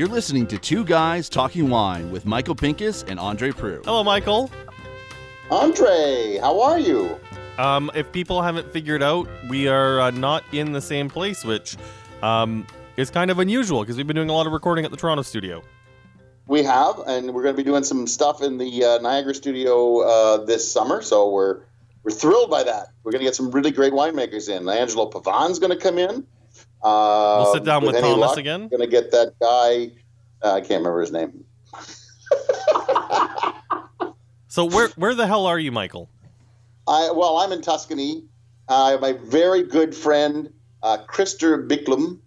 You're 0.00 0.08
listening 0.08 0.46
to 0.46 0.56
Two 0.56 0.82
Guys 0.82 1.28
Talking 1.28 1.68
Wine 1.68 2.10
with 2.10 2.24
Michael 2.24 2.54
Pinkus 2.54 3.06
and 3.06 3.20
Andre 3.20 3.50
Proulx. 3.50 3.84
Hello, 3.84 4.02
Michael. 4.02 4.50
Andre, 5.50 6.38
how 6.40 6.58
are 6.62 6.78
you? 6.78 7.20
Um, 7.58 7.90
if 7.94 8.10
people 8.10 8.40
haven't 8.40 8.72
figured 8.72 9.02
out, 9.02 9.28
we 9.50 9.68
are 9.68 10.00
uh, 10.00 10.10
not 10.10 10.42
in 10.52 10.72
the 10.72 10.80
same 10.80 11.10
place, 11.10 11.44
which 11.44 11.76
um, 12.22 12.66
is 12.96 13.10
kind 13.10 13.30
of 13.30 13.40
unusual 13.40 13.80
because 13.80 13.98
we've 13.98 14.06
been 14.06 14.16
doing 14.16 14.30
a 14.30 14.32
lot 14.32 14.46
of 14.46 14.54
recording 14.54 14.86
at 14.86 14.90
the 14.90 14.96
Toronto 14.96 15.22
studio. 15.22 15.62
We 16.46 16.62
have, 16.62 16.98
and 17.06 17.34
we're 17.34 17.42
going 17.42 17.54
to 17.54 17.62
be 17.62 17.68
doing 17.68 17.84
some 17.84 18.06
stuff 18.06 18.42
in 18.42 18.56
the 18.56 18.84
uh, 18.84 18.98
Niagara 19.02 19.34
studio 19.34 20.00
uh, 20.00 20.44
this 20.44 20.72
summer. 20.72 21.02
So 21.02 21.30
we're 21.30 21.60
we're 22.02 22.10
thrilled 22.10 22.50
by 22.50 22.62
that. 22.64 22.88
We're 23.02 23.12
going 23.12 23.20
to 23.20 23.26
get 23.26 23.34
some 23.34 23.50
really 23.50 23.70
great 23.70 23.92
winemakers 23.92 24.48
in. 24.48 24.68
Angelo 24.68 25.06
Pavan's 25.06 25.58
going 25.58 25.72
to 25.72 25.78
come 25.78 25.98
in. 25.98 26.26
Uh, 26.82 27.42
We'll 27.44 27.54
sit 27.54 27.64
down 27.64 27.84
with 27.84 27.96
any 27.96 28.08
Thomas 28.08 28.30
luck, 28.30 28.38
again. 28.38 28.68
Going 28.68 28.80
to 28.80 28.86
get 28.86 29.10
that 29.10 29.34
guy. 29.40 29.92
Uh, 30.42 30.54
I 30.54 30.60
can't 30.60 30.82
remember 30.82 31.00
his 31.00 31.12
name. 31.12 31.44
So 34.50 34.64
where 34.64 34.88
where 34.96 35.14
the 35.14 35.28
hell 35.28 35.46
are 35.46 35.60
you, 35.60 35.70
Michael? 35.70 36.10
I 36.88 37.12
well, 37.14 37.38
I'm 37.38 37.52
in 37.52 37.62
Tuscany. 37.62 38.24
Uh, 38.68 38.84
I 38.84 38.90
have 38.90 39.00
my 39.00 39.12
very 39.12 39.62
good 39.62 39.94
friend 39.94 40.52
uh, 40.82 40.98
Christer 41.06 41.68
Byklum 41.68 42.18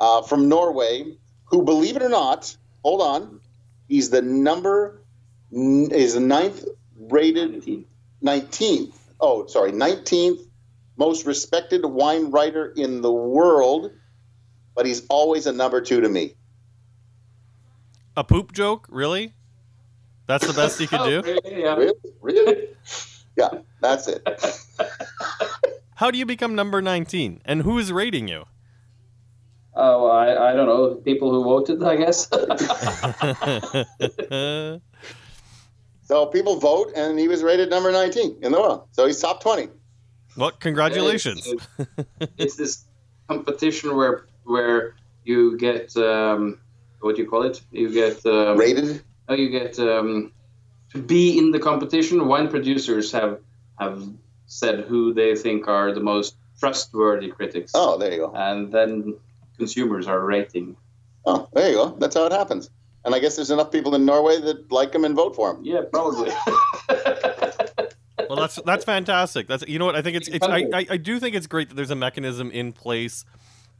uh, 0.00 0.22
from 0.22 0.48
Norway, 0.48 1.16
who, 1.44 1.64
believe 1.64 1.96
it 1.96 2.02
or 2.02 2.08
not, 2.08 2.56
hold 2.84 3.02
on, 3.02 3.40
he's 3.88 4.10
the 4.10 4.22
number 4.22 5.02
is 5.50 6.14
the 6.14 6.20
ninth 6.20 6.64
rated 6.96 7.84
nineteenth. 8.20 9.01
Oh, 9.22 9.46
sorry, 9.46 9.70
nineteenth 9.70 10.40
most 10.98 11.26
respected 11.26 11.84
wine 11.84 12.30
writer 12.30 12.72
in 12.76 13.00
the 13.00 13.12
world, 13.12 13.92
but 14.74 14.84
he's 14.84 15.06
always 15.08 15.46
a 15.46 15.52
number 15.52 15.80
two 15.80 16.00
to 16.00 16.08
me. 16.08 16.34
A 18.16 18.24
poop 18.24 18.52
joke? 18.52 18.88
Really? 18.90 19.32
That's 20.26 20.46
the 20.46 20.52
best 20.52 20.80
you 20.80 20.88
could 20.88 21.04
do? 21.04 21.22
Oh, 21.24 21.48
yeah. 21.48 21.76
Really, 21.76 21.94
really, 22.20 22.68
yeah, 23.36 23.48
that's 23.80 24.08
it. 24.08 24.26
How 25.94 26.10
do 26.10 26.18
you 26.18 26.26
become 26.26 26.56
number 26.56 26.82
19? 26.82 27.42
And 27.44 27.62
who 27.62 27.78
is 27.78 27.92
rating 27.92 28.26
you? 28.26 28.46
Oh, 29.74 30.10
I, 30.10 30.50
I 30.50 30.52
don't 30.54 30.66
know. 30.66 30.96
People 30.96 31.30
who 31.30 31.44
voted, 31.44 31.82
I 31.82 31.96
guess. 31.96 32.28
So 36.12 36.26
people 36.26 36.56
vote, 36.56 36.92
and 36.94 37.18
he 37.18 37.26
was 37.26 37.42
rated 37.42 37.70
number 37.70 37.90
nineteen 37.90 38.36
in 38.42 38.52
the 38.52 38.60
world. 38.60 38.86
So 38.90 39.06
he's 39.06 39.18
top 39.18 39.40
twenty. 39.40 39.68
well, 40.36 40.50
congratulations. 40.50 41.46
It's, 41.46 42.32
it's 42.36 42.56
this 42.56 42.84
competition 43.28 43.96
where 43.96 44.26
where 44.44 44.94
you 45.24 45.56
get 45.56 45.96
um, 45.96 46.58
what 47.00 47.16
do 47.16 47.22
you 47.22 47.28
call 47.30 47.44
it? 47.44 47.62
You 47.70 47.90
get 47.90 48.26
um, 48.26 48.58
Rated. 48.58 49.02
oh, 49.30 49.34
you 49.34 49.48
get 49.48 49.78
um, 49.78 50.32
to 50.92 50.98
be 51.00 51.38
in 51.38 51.50
the 51.50 51.58
competition. 51.58 52.28
Wine 52.28 52.48
producers 52.48 53.10
have 53.12 53.40
have 53.80 54.06
said 54.44 54.80
who 54.80 55.14
they 55.14 55.34
think 55.34 55.66
are 55.66 55.92
the 55.94 56.04
most 56.12 56.36
trustworthy 56.60 57.30
critics, 57.30 57.72
Oh, 57.74 57.96
there 57.96 58.12
you 58.12 58.18
go. 58.18 58.32
and 58.34 58.70
then 58.70 59.16
consumers 59.56 60.06
are 60.08 60.20
rating. 60.20 60.76
Oh, 61.24 61.48
there 61.54 61.70
you 61.70 61.76
go. 61.76 61.96
That's 61.98 62.14
how 62.14 62.26
it 62.26 62.32
happens. 62.32 62.68
And 63.04 63.14
I 63.14 63.18
guess 63.18 63.36
there's 63.36 63.50
enough 63.50 63.72
people 63.72 63.94
in 63.94 64.04
Norway 64.04 64.40
that 64.40 64.70
like 64.70 64.94
him 64.94 65.04
and 65.04 65.14
vote 65.14 65.34
for 65.34 65.50
him. 65.50 65.60
Yeah, 65.62 65.82
probably. 65.90 66.30
Well, 68.28 68.40
that's 68.40 68.58
that's 68.64 68.84
fantastic. 68.84 69.46
That's 69.46 69.62
you 69.68 69.78
know 69.78 69.84
what 69.84 69.94
I 69.94 70.00
think 70.00 70.16
it's 70.16 70.28
it's 70.28 70.46
I, 70.46 70.66
I, 70.72 70.86
I 70.90 70.96
do 70.96 71.20
think 71.20 71.36
it's 71.36 71.46
great 71.46 71.68
that 71.68 71.74
there's 71.74 71.90
a 71.90 71.96
mechanism 71.96 72.50
in 72.50 72.72
place 72.72 73.26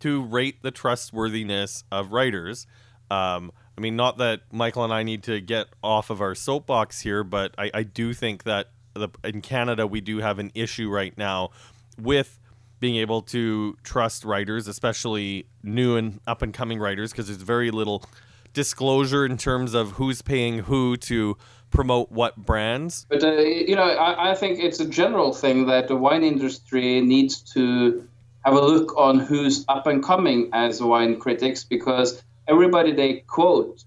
to 0.00 0.22
rate 0.22 0.62
the 0.62 0.70
trustworthiness 0.70 1.84
of 1.90 2.12
writers. 2.12 2.66
Um, 3.10 3.52
I 3.78 3.80
mean, 3.80 3.96
not 3.96 4.18
that 4.18 4.42
Michael 4.52 4.84
and 4.84 4.92
I 4.92 5.04
need 5.04 5.22
to 5.22 5.40
get 5.40 5.68
off 5.82 6.10
of 6.10 6.20
our 6.20 6.34
soapbox 6.34 7.00
here, 7.00 7.24
but 7.24 7.54
I, 7.56 7.70
I 7.72 7.82
do 7.82 8.12
think 8.12 8.42
that 8.42 8.68
the, 8.92 9.08
in 9.24 9.40
Canada 9.40 9.86
we 9.86 10.02
do 10.02 10.18
have 10.18 10.38
an 10.38 10.50
issue 10.54 10.90
right 10.90 11.16
now 11.16 11.50
with 11.98 12.38
being 12.78 12.96
able 12.96 13.22
to 13.22 13.76
trust 13.84 14.24
writers, 14.24 14.68
especially 14.68 15.46
new 15.62 15.96
and 15.96 16.20
up 16.26 16.42
and 16.42 16.52
coming 16.52 16.78
writers, 16.78 17.10
because 17.12 17.28
there's 17.28 17.40
very 17.40 17.70
little 17.70 18.04
disclosure 18.52 19.24
in 19.24 19.36
terms 19.36 19.74
of 19.74 19.92
who's 19.92 20.22
paying 20.22 20.60
who 20.60 20.96
to 20.98 21.36
promote 21.70 22.12
what 22.12 22.36
brands. 22.36 23.06
But 23.08 23.24
uh, 23.24 23.32
you 23.32 23.74
know, 23.74 23.82
I, 23.82 24.32
I 24.32 24.34
think 24.34 24.60
it's 24.60 24.78
a 24.78 24.88
general 24.88 25.32
thing 25.32 25.66
that 25.66 25.88
the 25.88 25.96
wine 25.96 26.22
industry 26.22 27.00
needs 27.00 27.40
to 27.54 28.06
have 28.44 28.54
a 28.54 28.60
look 28.60 28.96
on 28.96 29.18
who's 29.18 29.64
up 29.68 29.86
and 29.86 30.02
coming 30.02 30.50
as 30.52 30.82
wine 30.82 31.18
critics 31.18 31.64
because 31.64 32.22
everybody 32.46 32.92
they 32.92 33.20
quote 33.26 33.84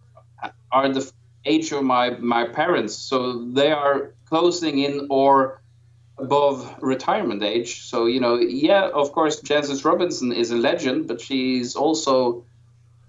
are 0.71 0.89
the 0.89 1.11
age 1.45 1.71
of 1.71 1.83
my 1.83 2.09
my 2.19 2.47
parents, 2.47 2.95
so 2.95 3.45
they 3.51 3.71
are 3.71 4.13
closing 4.25 4.79
in 4.79 5.07
or 5.09 5.61
above 6.17 6.75
retirement 6.81 7.43
age. 7.43 7.83
So 7.83 8.05
you 8.05 8.19
know, 8.19 8.37
yeah, 8.37 8.89
of 8.89 9.11
course, 9.11 9.41
Jancis 9.41 9.85
Robinson 9.85 10.31
is 10.31 10.51
a 10.51 10.57
legend, 10.57 11.07
but 11.07 11.21
she's 11.21 11.75
also 11.75 12.43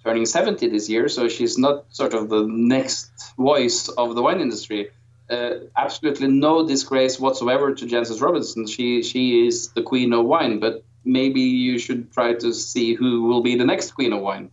turning 0.07 0.25
70 0.25 0.69
this 0.69 0.89
year, 0.89 1.09
so 1.09 1.29
she's 1.29 1.59
not 1.59 1.85
sort 1.91 2.15
of 2.15 2.29
the 2.29 2.47
next 2.47 3.11
voice 3.37 3.89
of 3.89 4.15
the 4.15 4.23
wine 4.23 4.41
industry. 4.41 4.91
Uh, 5.29 5.55
absolutely 5.77 6.29
no 6.29 6.65
disgrace 6.65 7.19
whatsoever 7.19 7.75
to 7.75 7.85
Jancis 7.87 8.23
Robinson. 8.23 8.69
She 8.69 9.03
she 9.03 9.49
is 9.49 9.71
the 9.71 9.83
queen 9.83 10.13
of 10.13 10.25
wine, 10.25 10.61
but 10.61 10.85
maybe 11.05 11.41
you 11.41 11.81
should 11.81 12.13
try 12.13 12.35
to 12.35 12.55
see 12.55 12.95
who 12.95 13.25
will 13.25 13.43
be 13.43 13.57
the 13.57 13.65
next 13.65 13.91
queen 13.97 14.13
of 14.13 14.23
wine, 14.23 14.49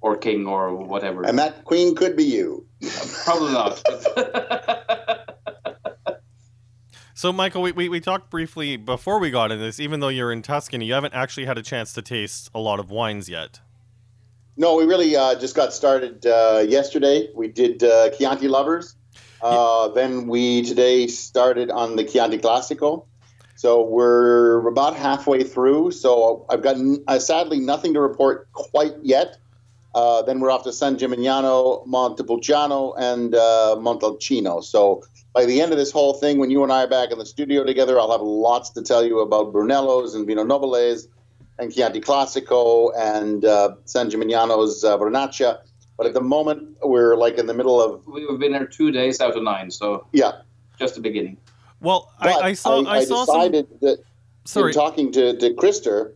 or 0.00 0.16
king, 0.16 0.46
or 0.46 0.74
whatever. 0.74 1.22
And 1.22 1.38
that 1.38 1.64
queen 1.64 1.94
could 1.94 2.16
be 2.16 2.24
you. 2.24 2.66
Probably 3.24 3.52
not. 3.52 3.82
So, 7.18 7.32
Michael, 7.32 7.62
we, 7.62 7.72
we, 7.72 7.88
we 7.88 7.98
talked 7.98 8.30
briefly 8.30 8.76
before 8.76 9.18
we 9.18 9.32
got 9.32 9.50
into 9.50 9.64
this. 9.64 9.80
Even 9.80 9.98
though 9.98 10.06
you're 10.06 10.30
in 10.30 10.40
Tuscany, 10.40 10.84
you 10.84 10.92
haven't 10.92 11.14
actually 11.14 11.46
had 11.46 11.58
a 11.58 11.64
chance 11.64 11.92
to 11.94 12.00
taste 12.00 12.48
a 12.54 12.60
lot 12.60 12.78
of 12.78 12.92
wines 12.92 13.28
yet. 13.28 13.58
No, 14.60 14.74
we 14.74 14.86
really 14.86 15.14
uh, 15.14 15.36
just 15.36 15.54
got 15.54 15.72
started 15.72 16.26
uh, 16.26 16.64
yesterday. 16.68 17.28
We 17.32 17.46
did 17.46 17.84
uh, 17.84 18.10
Chianti 18.10 18.48
Lovers. 18.48 18.96
Uh, 19.40 19.86
Then 19.86 20.26
we 20.26 20.62
today 20.62 21.06
started 21.06 21.70
on 21.70 21.94
the 21.94 22.02
Chianti 22.02 22.38
Classico. 22.38 23.06
So 23.54 23.84
we're 23.84 24.66
about 24.66 24.96
halfway 24.96 25.44
through. 25.44 25.92
So 25.92 26.44
I've 26.50 26.62
got 26.62 26.76
uh, 27.06 27.20
sadly 27.20 27.60
nothing 27.60 27.94
to 27.94 28.00
report 28.00 28.50
quite 28.52 28.94
yet. 29.00 29.38
Uh, 29.94 30.22
then 30.22 30.40
we're 30.40 30.50
off 30.50 30.64
to 30.64 30.72
San 30.72 30.96
Gimignano, 30.96 31.86
Montepulciano, 31.86 32.94
and 32.98 33.36
uh, 33.36 33.76
Montalcino. 33.78 34.64
So 34.64 35.04
by 35.34 35.44
the 35.44 35.60
end 35.60 35.70
of 35.70 35.78
this 35.78 35.92
whole 35.92 36.14
thing, 36.14 36.38
when 36.38 36.50
you 36.50 36.64
and 36.64 36.72
I 36.72 36.82
are 36.82 36.88
back 36.88 37.12
in 37.12 37.18
the 37.18 37.26
studio 37.26 37.62
together, 37.62 37.96
I'll 37.96 38.10
have 38.10 38.22
lots 38.22 38.70
to 38.70 38.82
tell 38.82 39.04
you 39.04 39.20
about 39.20 39.52
Brunellos 39.52 40.16
and 40.16 40.26
Vino 40.26 40.42
Nobiles 40.42 41.06
and 41.58 41.72
Chianti 41.72 42.00
Classico 42.00 42.92
and 42.96 43.44
uh, 43.44 43.74
San 43.84 44.10
Gimignano's 44.10 44.84
uh, 44.84 44.96
Vernaccia. 44.96 45.58
But 45.96 46.06
at 46.06 46.14
the 46.14 46.20
moment, 46.20 46.76
we're 46.82 47.16
like 47.16 47.38
in 47.38 47.46
the 47.46 47.54
middle 47.54 47.80
of 47.82 48.06
We've 48.06 48.38
been 48.38 48.52
there 48.52 48.66
two 48.66 48.92
days 48.92 49.20
out 49.20 49.36
of 49.36 49.42
nine, 49.42 49.70
so 49.70 50.06
yeah. 50.12 50.42
just 50.78 50.94
the 50.94 51.00
beginning. 51.00 51.36
Well, 51.80 52.12
I, 52.20 52.32
But 52.32 52.42
I 52.44 52.52
saw 52.52 52.84
I, 52.86 53.04
saw 53.04 53.24
some. 53.24 53.34
decided 53.34 53.80
that 53.80 54.04
Sorry, 54.44 54.70
in 54.70 54.74
talking 54.74 55.12
to 55.12 55.36
to 55.36 55.54
Christer, 55.54 56.12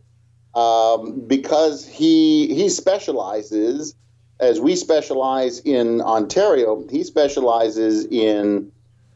um, 0.55 1.27
because 1.27 1.85
he 1.85 2.53
he 2.55 2.69
specializes 2.69 3.95
as 4.39 4.59
we 4.59 4.75
specialize 4.75 5.59
in 5.59 6.01
Ontario. 6.01 6.85
He 6.89 7.03
specializes 7.03 8.05
in 8.05 8.71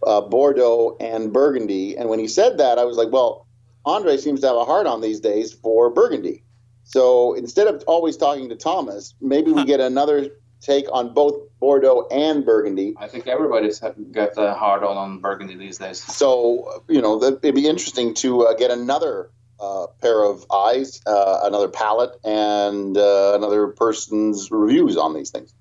uh, 0.05 0.21
Bordeaux 0.21 0.95
and 0.99 1.33
Burgundy. 1.33 1.97
And 1.97 2.09
when 2.09 2.19
he 2.19 2.27
said 2.27 2.57
that, 2.59 2.77
I 2.77 2.85
was 2.85 2.97
like, 2.97 3.11
well, 3.11 3.46
Andre 3.87 4.17
seems 4.17 4.41
to 4.41 4.47
have 4.47 4.55
a 4.57 4.65
heart 4.65 4.85
on 4.85 5.01
these 5.01 5.19
days 5.19 5.53
for 5.53 5.89
Burgundy. 5.89 6.43
So 6.83 7.33
instead 7.33 7.67
of 7.67 7.83
always 7.87 8.17
talking 8.17 8.49
to 8.49 8.55
Thomas, 8.55 9.13
maybe 9.19 9.51
we 9.51 9.65
get 9.65 9.79
another 9.79 10.29
take 10.61 10.85
on 10.91 11.13
both 11.13 11.35
Bordeaux 11.59 12.07
and 12.11 12.45
Burgundy. 12.45 12.95
I 12.97 13.07
think 13.07 13.27
everybody's 13.27 13.79
got 13.79 14.35
the 14.35 14.53
hard 14.53 14.83
on 14.83 14.97
on 14.97 15.19
Burgundy 15.19 15.55
these 15.55 15.77
days. 15.77 16.01
So 16.01 16.83
you 16.87 17.01
know, 17.01 17.19
that, 17.19 17.39
it'd 17.43 17.55
be 17.55 17.67
interesting 17.67 18.13
to 18.15 18.47
uh, 18.47 18.53
get 18.53 18.71
another 18.71 19.31
uh, 19.59 19.87
pair 20.01 20.23
of 20.23 20.45
eyes, 20.51 21.01
uh, 21.05 21.41
another 21.43 21.67
palate, 21.67 22.11
and 22.23 22.97
uh, 22.97 23.33
another 23.35 23.67
person's 23.67 24.51
reviews 24.51 24.97
on 24.97 25.13
these 25.13 25.29
things. 25.31 25.53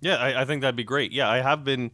yeah, 0.00 0.16
I, 0.16 0.42
I 0.42 0.44
think 0.44 0.62
that'd 0.62 0.76
be 0.76 0.84
great. 0.84 1.12
Yeah, 1.12 1.30
I 1.30 1.40
have 1.40 1.64
been 1.64 1.90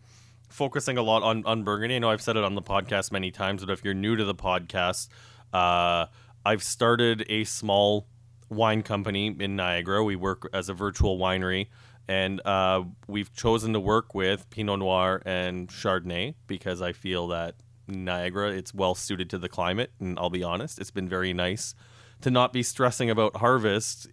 focusing 0.49 0.99
a 0.99 1.02
lot 1.02 1.23
on 1.23 1.44
on 1.46 1.62
Burgundy. 1.62 1.96
I 1.96 1.99
know 1.99 2.11
I've 2.11 2.23
said 2.23 2.37
it 2.37 2.44
on 2.44 2.55
the 2.55 2.62
podcast 2.62 3.12
many 3.12 3.31
times, 3.31 3.64
but 3.64 3.73
if 3.73 3.84
you're 3.84 3.94
new 3.94 4.17
to 4.17 4.25
the 4.25 4.34
podcast, 4.34 5.08
uh, 5.52 6.06
I've 6.44 6.62
started 6.62 7.25
a 7.28 7.44
small 7.44 8.06
wine 8.49 8.82
company 8.82 9.34
in 9.38 9.56
Niagara. 9.56 10.02
We 10.04 10.16
work 10.16 10.49
as 10.52 10.69
a 10.69 10.75
virtual 10.75 11.19
winery, 11.19 11.69
and 12.08 12.40
uh, 12.44 12.82
we've 13.06 13.32
chosen 13.32 13.72
to 13.72 13.81
work 13.81 14.14
with 14.14 14.49
Pinot 14.50 14.81
Noir 14.81 15.22
and 15.25 15.69
Chardonnay 15.69 16.34
because 16.46 16.82
I 16.82 16.93
feel 16.93 17.28
that 17.28 17.56
Niagara 17.87 18.50
it's 18.50 18.75
well 18.75 18.94
suited 18.94 19.31
to 19.31 19.38
the 19.38 19.49
climate. 19.49 19.93
And 20.00 20.19
I'll 20.19 20.31
be 20.31 20.43
honest, 20.43 20.78
it's 20.78 20.90
been 20.90 21.08
very 21.08 21.32
nice 21.32 21.75
to 22.20 22.31
not 22.31 22.52
be 22.52 22.62
stressing 22.62 23.10
about 23.10 23.37
harvest 23.37 24.08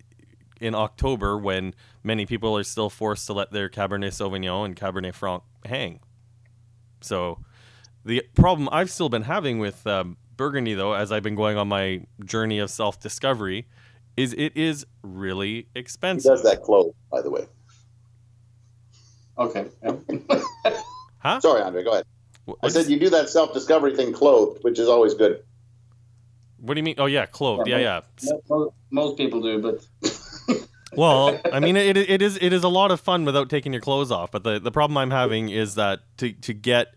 in 0.59 0.75
October 0.75 1.37
when 1.37 1.73
many 2.03 2.25
people 2.25 2.57
are 2.57 2.63
still 2.63 2.89
forced 2.89 3.25
to 3.27 3.33
let 3.33 3.51
their 3.51 3.69
Cabernet 3.69 4.11
Sauvignon 4.11 4.65
and 4.65 4.75
Cabernet 4.75 5.13
Franc 5.13 5.43
hang. 5.65 5.99
So 7.01 7.39
the 8.03 8.23
problem 8.35 8.67
I've 8.71 8.89
still 8.89 9.09
been 9.09 9.23
having 9.23 9.59
with 9.59 9.85
um, 9.87 10.17
Burgundy, 10.39 10.73
though, 10.73 10.93
as 10.93 11.11
I've 11.11 11.21
been 11.21 11.35
going 11.35 11.57
on 11.57 11.67
my 11.67 12.01
journey 12.23 12.59
of 12.59 12.69
self 12.69 12.97
discovery, 13.01 13.67
is 14.15 14.33
it 14.37 14.55
is 14.55 14.85
really 15.03 15.67
expensive. 15.75 16.23
He 16.23 16.29
does 16.29 16.43
that 16.43 16.63
close, 16.63 16.93
by 17.11 17.21
the 17.21 17.29
way. 17.29 17.45
Okay. 19.37 19.65
huh? 21.19 21.41
Sorry, 21.41 21.61
Andre. 21.61 21.83
Go 21.83 21.91
ahead. 21.91 22.05
I 22.63 22.69
said 22.69 22.87
you 22.87 22.97
do 22.97 23.09
that 23.09 23.27
self 23.27 23.53
discovery 23.53 23.93
thing 23.97 24.13
clothed, 24.13 24.63
which 24.63 24.79
is 24.79 24.87
always 24.87 25.13
good. 25.13 25.43
What 26.61 26.75
do 26.75 26.79
you 26.79 26.83
mean? 26.83 26.95
Oh 26.99 27.05
yeah, 27.05 27.25
clothed. 27.25 27.67
Yeah, 27.67 27.79
yeah. 27.79 28.01
Most, 28.49 28.73
most 28.91 29.17
people 29.17 29.41
do, 29.41 29.59
but. 29.59 30.65
well, 30.95 31.37
I 31.51 31.59
mean, 31.59 31.75
it, 31.75 31.97
it 31.97 32.21
is 32.21 32.39
it 32.41 32.53
is 32.53 32.63
a 32.63 32.69
lot 32.69 32.91
of 32.91 33.01
fun 33.01 33.25
without 33.25 33.49
taking 33.49 33.73
your 33.73 33.81
clothes 33.81 34.09
off. 34.09 34.31
But 34.31 34.43
the, 34.45 34.57
the 34.57 34.71
problem 34.71 34.95
I'm 34.97 35.11
having 35.11 35.49
is 35.49 35.75
that 35.75 35.99
to 36.19 36.31
to 36.31 36.53
get 36.53 36.93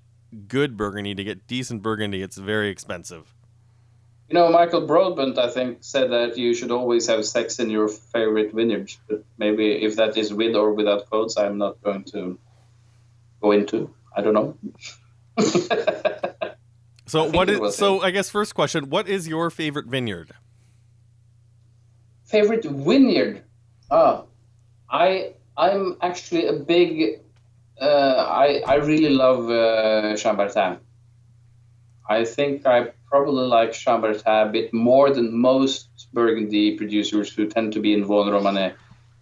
good 0.49 0.77
Burgundy, 0.77 1.15
to 1.15 1.25
get 1.25 1.47
decent 1.47 1.83
Burgundy, 1.83 2.23
it's 2.23 2.37
very 2.37 2.69
expensive. 2.69 3.35
You 4.29 4.39
know, 4.39 4.49
Michael 4.51 4.87
Broadbent, 4.87 5.39
I 5.39 5.51
think, 5.51 5.79
said 5.81 6.11
that 6.11 6.39
you 6.39 6.55
should 6.55 6.71
always 6.71 7.07
have 7.07 7.27
sex 7.27 7.59
in 7.59 7.69
your 7.69 7.89
favorite 7.89 8.55
vineyard. 8.55 8.91
But 9.07 9.25
maybe 9.37 9.73
if 9.85 9.97
that 9.97 10.17
is 10.17 10.33
with 10.33 10.55
or 10.55 10.73
without 10.73 11.05
quotes, 11.11 11.37
I'm 11.37 11.59
not 11.59 11.83
going 11.83 12.05
to 12.13 12.39
go 13.43 13.53
into. 13.53 13.95
I 14.17 14.23
don't 14.23 14.33
know. 14.33 14.57
so 17.07 17.31
what 17.31 17.51
is 17.51 17.77
so? 17.77 18.01
I 18.01 18.11
guess 18.11 18.31
first 18.31 18.55
question: 18.55 18.89
What 18.89 19.09
is 19.09 19.29
your 19.29 19.51
favorite 19.51 19.87
vineyard? 19.87 20.33
Favorite 22.25 22.65
vineyard? 22.65 23.43
Oh, 23.91 24.27
I 24.89 25.35
I'm 25.57 25.97
actually 26.01 26.47
a 26.47 26.55
big. 26.55 27.21
Uh, 27.81 28.25
I 28.67 28.75
really 28.77 29.11
love 29.11 29.51
uh, 29.51 30.15
Chambertin. 30.17 30.79
I 32.09 32.25
think 32.25 32.67
I 32.67 32.93
probably 33.11 33.47
like 33.47 33.73
Chambertin 33.73 34.23
a 34.27 34.51
bit 34.51 34.73
more 34.73 35.11
than 35.11 35.37
most 35.37 35.89
Burgundy 36.13 36.77
producers 36.77 37.33
who 37.33 37.47
tend 37.47 37.73
to 37.75 37.81
be 37.81 37.93
in 37.95 38.05
Vosne 38.05 38.31
Romanée. 38.31 38.75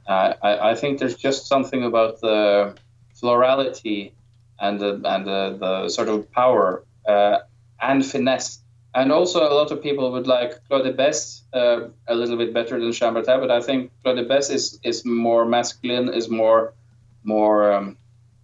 Uh, 0.06 0.34
I, 0.42 0.70
I, 0.70 0.74
think 0.74 0.98
there's 0.98 1.16
just 1.16 1.46
something 1.46 1.84
about 1.84 2.20
the 2.20 2.74
florality 3.14 4.12
and 4.58 4.80
the, 4.80 5.00
and 5.04 5.26
the, 5.26 5.56
the 5.60 5.88
sort 5.88 6.08
of 6.08 6.30
power 6.32 6.84
uh, 7.06 7.38
and 7.80 8.04
finesse. 8.04 8.58
And 8.92 9.12
also, 9.12 9.48
a 9.48 9.54
lot 9.54 9.70
of 9.70 9.82
people 9.82 10.10
would 10.10 10.26
like 10.26 10.66
Clos 10.66 10.82
de 10.82 10.92
Bèze 10.92 11.42
uh, 11.52 11.88
a 12.08 12.14
little 12.14 12.36
bit 12.36 12.52
better 12.52 12.80
than 12.80 12.90
Chambertin, 12.90 13.38
but 13.40 13.50
I 13.50 13.60
think 13.60 13.92
Clos 14.02 14.16
de 14.16 14.24
Bèze 14.24 14.50
is, 14.50 14.80
is 14.82 15.04
more 15.04 15.44
masculine, 15.44 16.08
is 16.12 16.28
more 16.28 16.74
more 17.22 17.72
um, 17.72 17.96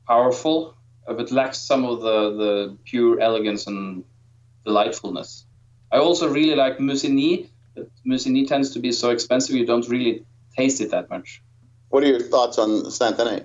powerful, 0.07 0.75
but 1.07 1.31
lacks 1.31 1.59
some 1.59 1.85
of 1.85 2.01
the, 2.01 2.37
the 2.37 2.77
pure 2.85 3.21
elegance 3.21 3.67
and 3.67 4.05
delightfulness. 4.65 5.47
I 5.93 5.99
also 5.99 6.29
really 6.29 6.57
like 6.57 6.79
Musigny, 6.79 7.49
but 7.75 7.89
Musigny 8.07 8.47
tends 8.47 8.71
to 8.71 8.79
be 8.81 8.93
so 8.93 9.11
expensive 9.11 9.55
you 9.55 9.67
don't 9.67 9.89
really 9.89 10.25
taste 10.57 10.81
it 10.81 10.91
that 10.91 11.09
much. 11.11 11.43
What 11.89 12.03
are 12.03 12.09
your 12.09 12.21
thoughts 12.21 12.59
on 12.59 12.91
Santenay? 12.91 13.45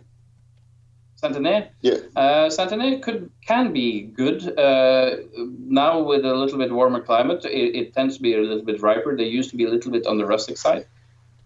Santenay? 1.15 1.69
Yeah. 1.81 1.97
Uh, 2.15 2.49
Santenay 2.49 2.99
could 2.99 3.29
can 3.45 3.71
be 3.71 4.01
good. 4.01 4.57
Uh, 4.57 5.17
now 5.59 6.01
with 6.01 6.25
a 6.25 6.33
little 6.33 6.57
bit 6.57 6.71
warmer 6.71 6.99
climate, 6.99 7.45
it, 7.45 7.75
it, 7.75 7.93
tends 7.93 8.17
to 8.17 8.23
be 8.23 8.33
a 8.33 8.41
little 8.41 8.63
bit 8.63 8.81
riper. 8.81 9.15
They 9.15 9.25
used 9.25 9.51
to 9.51 9.55
be 9.55 9.65
a 9.65 9.69
little 9.69 9.91
bit 9.91 10.07
on 10.07 10.17
the 10.17 10.25
rustic 10.25 10.57
side. 10.57 10.87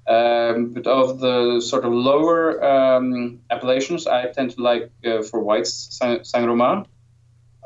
Um, 0.07 0.73
but 0.73 0.85
of 0.85 1.19
the 1.19 1.61
sort 1.61 1.83
of 1.83 1.91
lower 1.91 2.63
um, 2.63 3.39
appellations, 3.49 4.05
I 4.05 4.27
tend 4.27 4.51
to 4.51 4.61
like 4.61 4.91
uh, 5.03 5.23
for 5.23 5.39
whites 5.39 5.99
Saint 5.99 6.47
Romain 6.47 6.85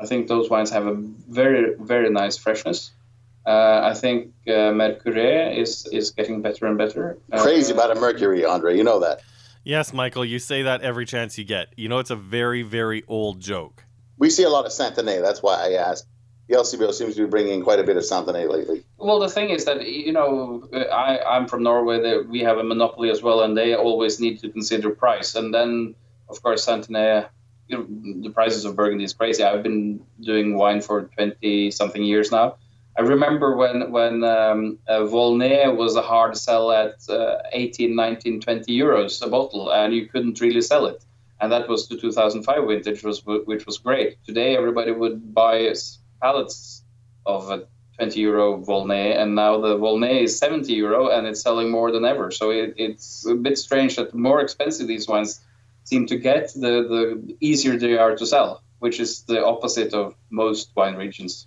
I 0.00 0.06
think 0.06 0.28
those 0.28 0.48
wines 0.48 0.70
have 0.70 0.86
a 0.86 0.94
very 0.94 1.74
very 1.78 2.10
nice 2.10 2.36
freshness. 2.38 2.90
Uh, 3.46 3.80
I 3.82 3.94
think 3.94 4.32
uh, 4.48 4.72
Mercurey 4.72 5.56
is 5.58 5.86
is 5.92 6.10
getting 6.12 6.40
better 6.42 6.66
and 6.66 6.78
better. 6.78 7.18
Uh, 7.30 7.42
Crazy 7.42 7.72
about 7.72 7.96
a 7.96 8.00
Mercury, 8.00 8.44
Andre. 8.44 8.76
You 8.76 8.84
know 8.84 9.00
that. 9.00 9.20
Yes, 9.62 9.92
Michael. 9.92 10.24
You 10.24 10.38
say 10.38 10.62
that 10.62 10.80
every 10.80 11.04
chance 11.04 11.36
you 11.36 11.44
get. 11.44 11.68
You 11.76 11.88
know 11.88 11.98
it's 11.98 12.10
a 12.10 12.16
very 12.16 12.62
very 12.62 13.04
old 13.08 13.40
joke. 13.40 13.84
We 14.16 14.30
see 14.30 14.44
a 14.44 14.50
lot 14.50 14.64
of 14.64 14.72
Santenay. 14.72 15.20
That's 15.20 15.42
why 15.42 15.68
I 15.68 15.72
asked. 15.74 16.06
The 16.50 16.56
LCBO 16.56 16.92
seems 16.92 17.14
to 17.14 17.22
be 17.22 17.30
bringing 17.30 17.62
quite 17.62 17.78
a 17.78 17.84
bit 17.84 17.96
of 17.96 18.04
Santenay 18.04 18.46
lately. 18.46 18.82
Well, 18.98 19.20
the 19.20 19.28
thing 19.28 19.50
is 19.50 19.64
that 19.66 19.86
you 19.86 20.10
know 20.10 20.68
I 20.92 21.20
I'm 21.20 21.46
from 21.46 21.62
Norway. 21.62 22.22
We 22.22 22.40
have 22.40 22.58
a 22.58 22.64
monopoly 22.64 23.08
as 23.08 23.22
well, 23.22 23.42
and 23.42 23.56
they 23.56 23.76
always 23.76 24.18
need 24.18 24.40
to 24.40 24.48
consider 24.50 24.90
price. 24.90 25.36
And 25.36 25.54
then 25.54 25.94
of 26.28 26.42
course 26.42 26.64
Santenay 26.64 27.26
you 27.68 27.78
know, 27.78 27.86
the 28.22 28.30
prices 28.30 28.64
of 28.64 28.74
Burgundy 28.74 29.04
is 29.04 29.12
crazy. 29.12 29.44
I've 29.44 29.62
been 29.62 30.04
doing 30.20 30.56
wine 30.56 30.80
for 30.80 31.02
20 31.02 31.70
something 31.70 32.02
years 32.02 32.32
now. 32.32 32.56
I 32.98 33.02
remember 33.02 33.54
when 33.54 33.92
when 33.92 34.24
um, 34.24 34.78
uh, 34.88 35.04
Volnay 35.04 35.68
was 35.68 35.94
a 35.94 36.02
hard 36.02 36.36
sell 36.36 36.72
at 36.72 37.08
uh, 37.08 37.36
18, 37.52 37.94
19, 37.94 38.40
20 38.40 38.76
euros 38.76 39.24
a 39.24 39.28
bottle, 39.28 39.70
and 39.72 39.94
you 39.94 40.08
couldn't 40.08 40.40
really 40.40 40.62
sell 40.62 40.86
it. 40.86 41.04
And 41.40 41.52
that 41.52 41.68
was 41.68 41.88
the 41.88 41.96
2005 41.96 42.66
vintage, 42.66 43.04
was 43.04 43.24
which 43.24 43.66
was 43.66 43.78
great. 43.78 44.22
Today, 44.24 44.56
everybody 44.56 44.90
would 44.90 45.32
buy 45.32 45.58
pallets 46.20 46.82
of 47.26 47.50
a 47.50 47.66
20 47.98 48.20
euro 48.20 48.56
Volnay, 48.64 49.14
and 49.20 49.34
now 49.34 49.60
the 49.60 49.76
Volnay 49.76 50.22
is 50.22 50.38
70 50.38 50.72
euro, 50.72 51.08
and 51.08 51.26
it's 51.26 51.42
selling 51.42 51.70
more 51.70 51.90
than 51.92 52.04
ever. 52.04 52.30
So 52.30 52.50
it, 52.50 52.74
it's 52.76 53.26
a 53.26 53.34
bit 53.34 53.58
strange 53.58 53.96
that 53.96 54.12
the 54.12 54.18
more 54.18 54.40
expensive 54.40 54.86
these 54.86 55.06
wines 55.06 55.40
seem 55.84 56.06
to 56.06 56.16
get, 56.16 56.52
the, 56.54 56.72
the 56.94 57.36
easier 57.40 57.76
they 57.76 57.98
are 57.98 58.16
to 58.16 58.26
sell, 58.26 58.62
which 58.78 59.00
is 59.00 59.22
the 59.24 59.44
opposite 59.44 59.92
of 59.92 60.14
most 60.30 60.70
wine 60.74 60.96
regions. 60.96 61.46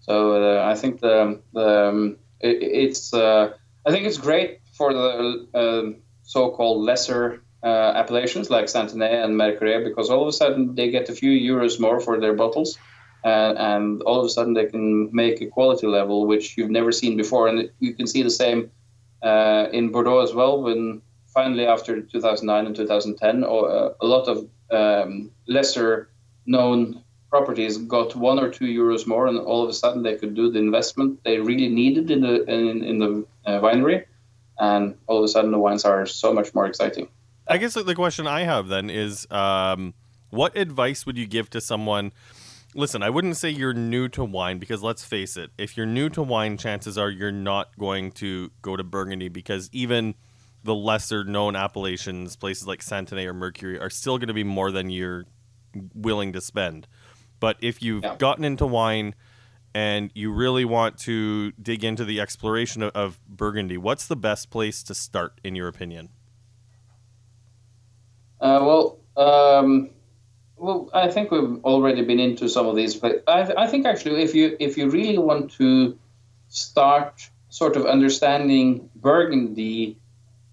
So 0.00 0.42
uh, 0.42 0.64
I 0.64 0.74
think 0.74 1.00
the, 1.00 1.42
the 1.52 1.88
um, 1.88 2.16
it, 2.40 2.62
it's 2.62 3.12
uh, 3.12 3.52
I 3.84 3.90
think 3.90 4.06
it's 4.06 4.18
great 4.18 4.60
for 4.72 4.92
the 4.94 5.48
uh, 5.54 5.98
so-called 6.22 6.84
lesser 6.84 7.42
uh, 7.62 7.92
appellations 7.94 8.48
like 8.48 8.68
Santenay 8.68 9.22
and 9.22 9.34
Mercurey 9.34 9.84
because 9.84 10.08
all 10.10 10.22
of 10.22 10.28
a 10.28 10.32
sudden 10.32 10.74
they 10.74 10.90
get 10.90 11.08
a 11.08 11.14
few 11.14 11.30
euros 11.30 11.80
more 11.80 12.00
for 12.00 12.20
their 12.20 12.34
bottles. 12.34 12.78
And, 13.24 13.58
and 13.58 14.02
all 14.02 14.20
of 14.20 14.26
a 14.26 14.28
sudden 14.28 14.54
they 14.54 14.66
can 14.66 15.14
make 15.14 15.40
a 15.40 15.46
quality 15.46 15.86
level 15.86 16.26
which 16.26 16.56
you've 16.56 16.70
never 16.70 16.92
seen 16.92 17.16
before, 17.16 17.48
and 17.48 17.70
you 17.80 17.94
can 17.94 18.06
see 18.06 18.22
the 18.22 18.30
same 18.30 18.70
uh, 19.22 19.66
in 19.72 19.90
Bordeaux 19.90 20.20
as 20.20 20.32
well 20.34 20.62
when 20.62 21.02
finally, 21.38 21.66
after 21.66 22.00
2009 22.00 22.66
and 22.66 22.74
2010, 22.74 23.44
uh, 23.44 23.46
a 24.00 24.06
lot 24.06 24.26
of 24.28 24.48
um, 24.70 25.30
lesser 25.46 26.10
known 26.46 27.02
properties 27.30 27.76
got 27.76 28.16
one 28.16 28.38
or 28.38 28.48
two 28.50 28.64
euros 28.64 29.06
more, 29.06 29.26
and 29.26 29.38
all 29.38 29.62
of 29.62 29.68
a 29.68 29.72
sudden 29.72 30.02
they 30.02 30.16
could 30.16 30.34
do 30.34 30.50
the 30.50 30.58
investment 30.58 31.22
they 31.24 31.38
really 31.38 31.68
needed 31.68 32.10
in 32.10 32.20
the 32.22 32.44
in, 32.44 32.82
in 32.84 32.98
the 32.98 33.26
uh, 33.46 33.60
winery, 33.60 34.04
and 34.58 34.96
all 35.06 35.18
of 35.18 35.24
a 35.24 35.28
sudden 35.28 35.50
the 35.50 35.58
wines 35.58 35.84
are 35.84 36.06
so 36.06 36.32
much 36.32 36.54
more 36.54 36.66
exciting. 36.66 37.08
I 37.46 37.58
guess 37.58 37.74
the 37.74 37.94
question 37.94 38.26
I 38.26 38.42
have 38.42 38.68
then 38.68 38.90
is, 38.90 39.26
um, 39.30 39.94
what 40.30 40.56
advice 40.56 41.06
would 41.06 41.16
you 41.16 41.26
give 41.26 41.48
to 41.50 41.60
someone? 41.60 42.12
Listen, 42.74 43.02
I 43.02 43.10
wouldn't 43.10 43.36
say 43.36 43.48
you're 43.48 43.72
new 43.72 44.08
to 44.10 44.24
wine 44.24 44.58
because 44.58 44.82
let's 44.82 45.04
face 45.04 45.36
it, 45.36 45.50
if 45.56 45.76
you're 45.76 45.86
new 45.86 46.08
to 46.10 46.22
wine, 46.22 46.58
chances 46.58 46.98
are 46.98 47.10
you're 47.10 47.32
not 47.32 47.76
going 47.78 48.12
to 48.12 48.50
go 48.60 48.76
to 48.76 48.84
Burgundy 48.84 49.28
because 49.28 49.70
even 49.72 50.14
the 50.64 50.74
lesser 50.74 51.24
known 51.24 51.56
appellations, 51.56 52.36
places 52.36 52.66
like 52.66 52.82
Santenay 52.82 53.26
or 53.26 53.34
Mercurey, 53.34 53.80
are 53.80 53.90
still 53.90 54.18
going 54.18 54.28
to 54.28 54.34
be 54.34 54.44
more 54.44 54.70
than 54.70 54.90
you're 54.90 55.24
willing 55.94 56.32
to 56.34 56.40
spend. 56.40 56.86
But 57.40 57.56
if 57.60 57.82
you've 57.82 58.04
yeah. 58.04 58.16
gotten 58.16 58.44
into 58.44 58.66
wine 58.66 59.14
and 59.74 60.10
you 60.14 60.32
really 60.32 60.64
want 60.64 60.98
to 60.98 61.52
dig 61.52 61.84
into 61.84 62.04
the 62.04 62.20
exploration 62.20 62.82
of, 62.82 62.92
of, 62.94 63.20
Burgundy, 63.26 63.78
what's 63.78 64.06
the 64.06 64.16
best 64.16 64.50
place 64.50 64.82
to 64.84 64.94
start, 64.94 65.40
in 65.44 65.54
your 65.54 65.68
opinion? 65.68 66.08
Uh, 68.40 68.60
well, 68.62 68.98
um, 69.16 69.90
well, 70.58 70.90
I 70.92 71.08
think 71.08 71.30
we've 71.30 71.64
already 71.64 72.02
been 72.02 72.20
into 72.20 72.48
some 72.48 72.66
of 72.66 72.76
these, 72.76 72.96
but 72.96 73.24
I, 73.26 73.52
I 73.56 73.66
think 73.66 73.86
actually, 73.86 74.22
if 74.22 74.34
you 74.34 74.56
if 74.58 74.76
you 74.76 74.90
really 74.90 75.18
want 75.18 75.52
to 75.52 75.98
start 76.48 77.28
sort 77.50 77.76
of 77.76 77.86
understanding 77.86 78.90
Burgundy 78.96 79.96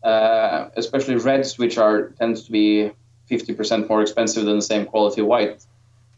uh, 0.06 0.70
especially 0.76 1.16
reds, 1.16 1.58
which 1.58 1.78
are 1.78 2.10
tends 2.20 2.44
to 2.44 2.52
be 2.52 2.92
50% 3.30 3.90
more 3.90 4.04
expensive 4.04 4.46
than 4.46 4.58
the 4.58 4.62
same 4.62 4.86
quality 4.86 5.24
white. 5.24 5.66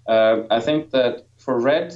Uh, 0.05 0.43
I 0.51 0.59
think 0.59 0.91
that 0.91 1.25
for 1.37 1.57
red, 1.59 1.95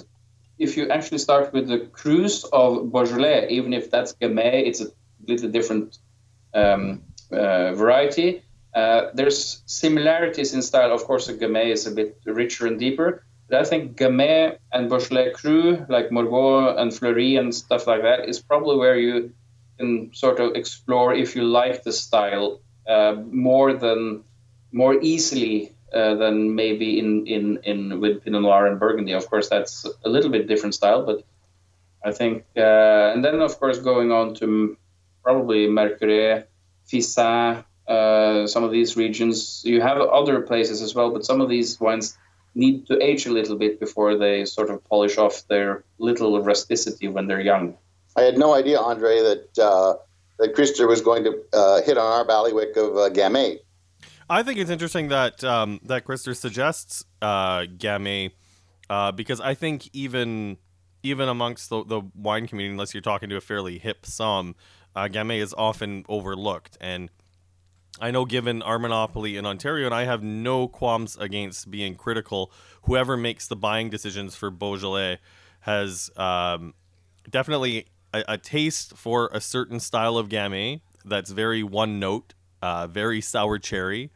if 0.58 0.78
you 0.78 0.90
actually 0.90 1.18
start 1.18 1.52
with 1.52 1.68
the 1.68 1.80
Crus 1.80 2.46
of 2.54 2.92
Beaujolais, 2.92 3.48
even 3.50 3.74
if 3.74 3.92
that's 3.92 4.14
Gamay, 4.14 4.68
it's 4.68 4.80
a 4.80 4.88
little 5.28 5.50
different 5.50 5.98
um, 6.54 7.04
uh, 7.32 7.74
variety. 7.74 8.42
Uh, 8.74 9.10
there's 9.14 9.62
similarities 9.66 10.54
in 10.54 10.62
style. 10.62 10.94
Of 10.94 11.04
course, 11.04 11.28
the 11.28 11.34
Gamay 11.34 11.72
is 11.72 11.86
a 11.88 11.92
bit 11.92 12.18
richer 12.26 12.68
and 12.68 12.80
deeper. 12.80 13.24
But 13.50 13.62
I 13.62 13.64
think 13.66 13.98
Gamay 13.98 14.58
and 14.72 14.88
Beaujolais 14.88 15.32
Cru, 15.32 15.86
like 15.90 16.10
Morveau 16.10 16.78
and 16.80 16.92
Fleurie 16.94 17.38
and 17.38 17.54
stuff 17.54 17.86
like 17.86 18.02
that, 18.04 18.30
is 18.30 18.40
probably 18.40 18.78
where 18.78 18.98
you 18.98 19.34
can 19.78 20.14
sort 20.14 20.40
of 20.40 20.56
explore 20.56 21.14
if 21.14 21.36
you 21.36 21.44
like 21.44 21.84
the 21.84 21.92
style 21.92 22.62
uh, 22.88 23.16
more 23.30 23.74
than 23.74 24.24
more 24.72 24.96
easily 25.02 25.74
uh, 25.94 26.16
than 26.16 26.56
maybe 26.56 26.98
in, 26.98 27.28
in, 27.28 27.60
in 27.64 28.00
with 28.00 28.24
Pinot 28.24 28.42
Noir 28.42 28.68
and 28.68 28.80
Burgundy. 28.80 29.12
Of 29.12 29.30
course, 29.30 29.50
that's 29.50 29.86
a 30.06 30.10
little 30.10 30.32
bit 30.32 30.48
different 30.48 30.76
style, 30.76 31.06
but 31.06 31.26
I 32.04 32.14
think, 32.14 32.46
uh, 32.56 33.12
and 33.14 33.24
then 33.24 33.42
of 33.42 33.60
course 33.60 33.80
going 33.80 34.12
on 34.12 34.34
to 34.36 34.78
probably 35.24 35.68
Mercurey, 35.68 36.46
Fixin, 36.86 37.66
uh, 37.92 38.48
some 38.48 38.64
of 38.64 38.72
these 38.72 38.96
regions. 38.96 39.62
You 39.66 39.82
have 39.82 39.98
other 39.98 40.42
places 40.42 40.82
as 40.82 40.96
well, 40.96 41.10
but 41.12 41.26
some 41.26 41.42
of 41.42 41.50
these 41.50 41.80
wines 41.80 42.18
need 42.56 42.88
to 42.88 43.02
age 43.02 43.26
a 43.26 43.32
little 43.32 43.58
bit 43.58 43.80
before 43.80 44.18
they 44.18 44.46
sort 44.46 44.70
of 44.70 44.84
polish 44.86 45.18
off 45.18 45.48
their 45.48 45.84
little 46.00 46.42
rusticity 46.42 47.08
when 47.08 47.28
they're 47.28 47.42
young. 47.42 47.78
I 48.18 48.22
had 48.22 48.38
no 48.38 48.54
idea, 48.54 48.80
Andre, 48.80 49.20
that 49.20 49.60
uh, 49.60 49.96
that 50.40 50.56
Christer 50.56 50.88
was 50.88 51.02
going 51.02 51.24
to 51.24 51.32
uh, 51.54 51.82
hit 51.82 51.98
on 51.98 52.12
our 52.18 52.26
ballywick 52.26 52.76
of 52.76 52.98
uh, 52.98 53.10
Gamay. 53.10 53.60
I 54.30 54.44
think 54.44 54.60
it's 54.60 54.70
interesting 54.70 55.10
that 55.10 55.44
um, 55.44 55.80
that 55.84 56.06
Christer 56.06 56.36
suggests 56.36 57.06
uh, 57.22 57.62
Gamay 57.62 58.32
uh, 58.90 59.12
because 59.12 59.40
I 59.40 59.54
think 59.54 59.90
even 59.94 60.58
even 61.04 61.30
amongst 61.30 61.70
the, 61.70 61.84
the 61.84 62.02
wine 62.16 62.48
community, 62.48 62.74
unless 62.74 62.94
you're 62.94 63.02
talking 63.02 63.30
to 63.30 63.38
a 63.38 63.42
fairly 63.42 63.80
hip 63.80 64.06
som, 64.06 64.56
uh, 64.96 65.08
Gamay 65.08 65.42
is 65.42 65.54
often 65.58 66.06
overlooked. 66.08 66.78
And 66.80 67.10
I 68.02 68.10
know, 68.10 68.26
given 68.26 68.64
our 68.64 68.80
monopoly 68.80 69.38
in 69.38 69.46
Ontario, 69.46 69.86
and 69.86 69.94
I 69.94 70.06
have 70.06 70.24
no 70.24 70.68
qualms 70.68 71.16
against 71.18 71.70
being 71.70 71.96
critical. 71.96 72.52
Whoever 72.84 73.16
makes 73.16 73.48
the 73.48 73.56
buying 73.56 73.92
decisions 73.92 74.36
for 74.36 74.50
Beaujolais 74.50 75.20
has 75.62 76.10
um, 76.18 76.74
definitely 77.30 77.86
a, 78.12 78.24
a, 78.30 78.38
taste 78.40 78.98
for 78.98 79.30
a 79.32 79.40
certain 79.40 79.80
style 79.80 80.18
of 80.18 80.30
Gamay 80.30 80.82
that's 81.06 81.30
very 81.30 81.62
one 81.62 82.00
note, 82.00 82.34
uh, 82.64 82.88
very 82.88 83.22
sour 83.22 83.60
cherry. 83.60 84.10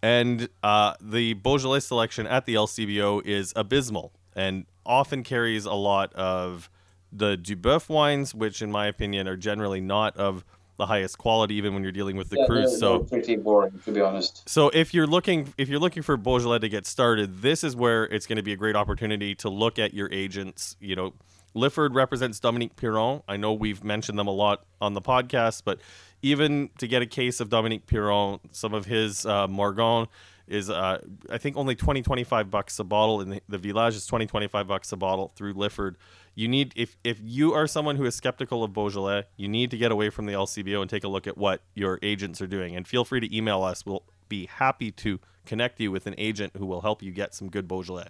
And 0.00 0.48
uh, 0.62 0.94
the 1.00 1.34
Beaujolais 1.34 1.80
selection 1.80 2.28
at 2.28 2.46
the 2.46 2.54
LCBO 2.54 3.26
is 3.26 3.52
abysmal 3.56 4.12
and 4.36 4.66
often 4.86 5.24
carries 5.24 5.64
a 5.64 5.74
lot 5.74 6.12
of 6.14 6.70
the 7.10 7.36
Duboeuf 7.36 7.88
wines, 7.88 8.32
which, 8.32 8.62
in 8.62 8.70
my 8.70 8.86
opinion, 8.86 9.26
are 9.26 9.36
generally 9.36 9.80
not 9.80 10.16
of 10.16 10.44
the 10.76 10.86
highest 10.86 11.18
quality, 11.18 11.54
even 11.54 11.74
when 11.74 11.82
you're 11.82 11.92
dealing 11.92 12.16
with 12.16 12.28
the 12.30 12.38
yeah, 12.38 12.46
crus. 12.48 12.78
So 12.78 13.00
pretty 13.00 13.36
boring, 13.36 13.80
to 13.84 13.92
be 13.92 14.00
honest. 14.00 14.48
So 14.48 14.70
if 14.70 14.92
you're 14.92 15.06
looking 15.06 15.52
if 15.58 15.68
you're 15.68 15.78
looking 15.78 16.02
for 16.02 16.16
Beaujolais 16.16 16.60
to 16.60 16.68
get 16.68 16.86
started, 16.86 17.42
this 17.42 17.64
is 17.64 17.76
where 17.76 18.04
it's 18.04 18.26
going 18.26 18.36
to 18.36 18.42
be 18.42 18.52
a 18.52 18.56
great 18.56 18.76
opportunity 18.76 19.34
to 19.36 19.48
look 19.48 19.78
at 19.78 19.94
your 19.94 20.10
agents. 20.12 20.76
You 20.80 20.96
know, 20.96 21.14
Lifford 21.54 21.94
represents 21.94 22.40
Dominique 22.40 22.76
Piron. 22.76 23.22
I 23.28 23.36
know 23.36 23.52
we've 23.52 23.84
mentioned 23.84 24.18
them 24.18 24.26
a 24.26 24.32
lot 24.32 24.64
on 24.80 24.94
the 24.94 25.02
podcast, 25.02 25.62
but 25.64 25.80
even 26.22 26.70
to 26.78 26.88
get 26.88 27.02
a 27.02 27.06
case 27.06 27.40
of 27.40 27.48
Dominique 27.48 27.86
Piron, 27.86 28.40
some 28.50 28.74
of 28.74 28.86
his 28.86 29.24
uh, 29.24 29.46
Morgon 29.46 30.08
is 30.46 30.68
uh, 30.68 30.98
I 31.30 31.38
think 31.38 31.56
only 31.56 31.74
20 31.74 32.02
25 32.02 32.50
bucks 32.50 32.78
a 32.78 32.84
bottle 32.84 33.20
and 33.20 33.32
the, 33.32 33.42
the 33.48 33.58
village 33.58 33.94
is 33.94 34.06
20 34.06 34.26
25 34.26 34.66
bucks 34.66 34.92
a 34.92 34.96
bottle 34.96 35.32
through 35.36 35.54
Lifford. 35.54 35.96
You 36.34 36.48
need 36.48 36.72
if 36.74 36.96
if 37.04 37.20
you 37.22 37.52
are 37.54 37.66
someone 37.66 37.96
who 37.96 38.04
is 38.04 38.14
skeptical 38.14 38.64
of 38.64 38.72
Beaujolais, 38.72 39.24
you 39.36 39.48
need 39.48 39.70
to 39.70 39.76
get 39.76 39.92
away 39.92 40.10
from 40.10 40.26
the 40.26 40.32
LCBO 40.32 40.80
and 40.80 40.90
take 40.90 41.04
a 41.04 41.08
look 41.08 41.26
at 41.26 41.38
what 41.38 41.62
your 41.74 41.98
agents 42.02 42.40
are 42.40 42.46
doing 42.46 42.74
and 42.74 42.86
feel 42.86 43.04
free 43.04 43.20
to 43.20 43.36
email 43.36 43.62
us. 43.62 43.86
We'll 43.86 44.02
be 44.28 44.46
happy 44.46 44.90
to 44.90 45.20
connect 45.46 45.80
you 45.80 45.92
with 45.92 46.06
an 46.06 46.14
agent 46.18 46.54
who 46.56 46.66
will 46.66 46.80
help 46.80 47.02
you 47.02 47.12
get 47.12 47.34
some 47.34 47.48
good 47.48 47.68
Beaujolais. 47.68 48.08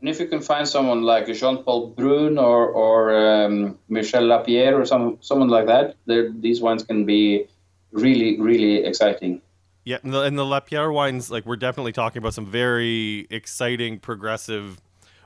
And 0.00 0.08
if 0.08 0.20
you 0.20 0.26
can 0.26 0.40
find 0.40 0.68
someone 0.68 1.02
like 1.02 1.32
Jean-Paul 1.32 1.94
Brun 1.96 2.36
or 2.36 2.68
or 2.68 3.14
um, 3.16 3.78
Michel 3.88 4.26
Lapierre 4.26 4.78
or 4.78 4.84
some 4.84 5.16
someone 5.20 5.48
like 5.48 5.66
that, 5.66 5.96
these 6.06 6.60
wines 6.60 6.82
can 6.82 7.06
be 7.06 7.46
really 7.90 8.38
really 8.38 8.84
exciting. 8.84 9.40
Yeah, 9.84 9.98
and 10.02 10.14
the, 10.14 10.22
and 10.22 10.38
the 10.38 10.44
Lapierre 10.44 10.90
wines, 10.90 11.30
like 11.30 11.44
we're 11.44 11.56
definitely 11.56 11.92
talking 11.92 12.18
about 12.18 12.32
some 12.32 12.46
very 12.46 13.26
exciting, 13.30 13.98
progressive 13.98 14.80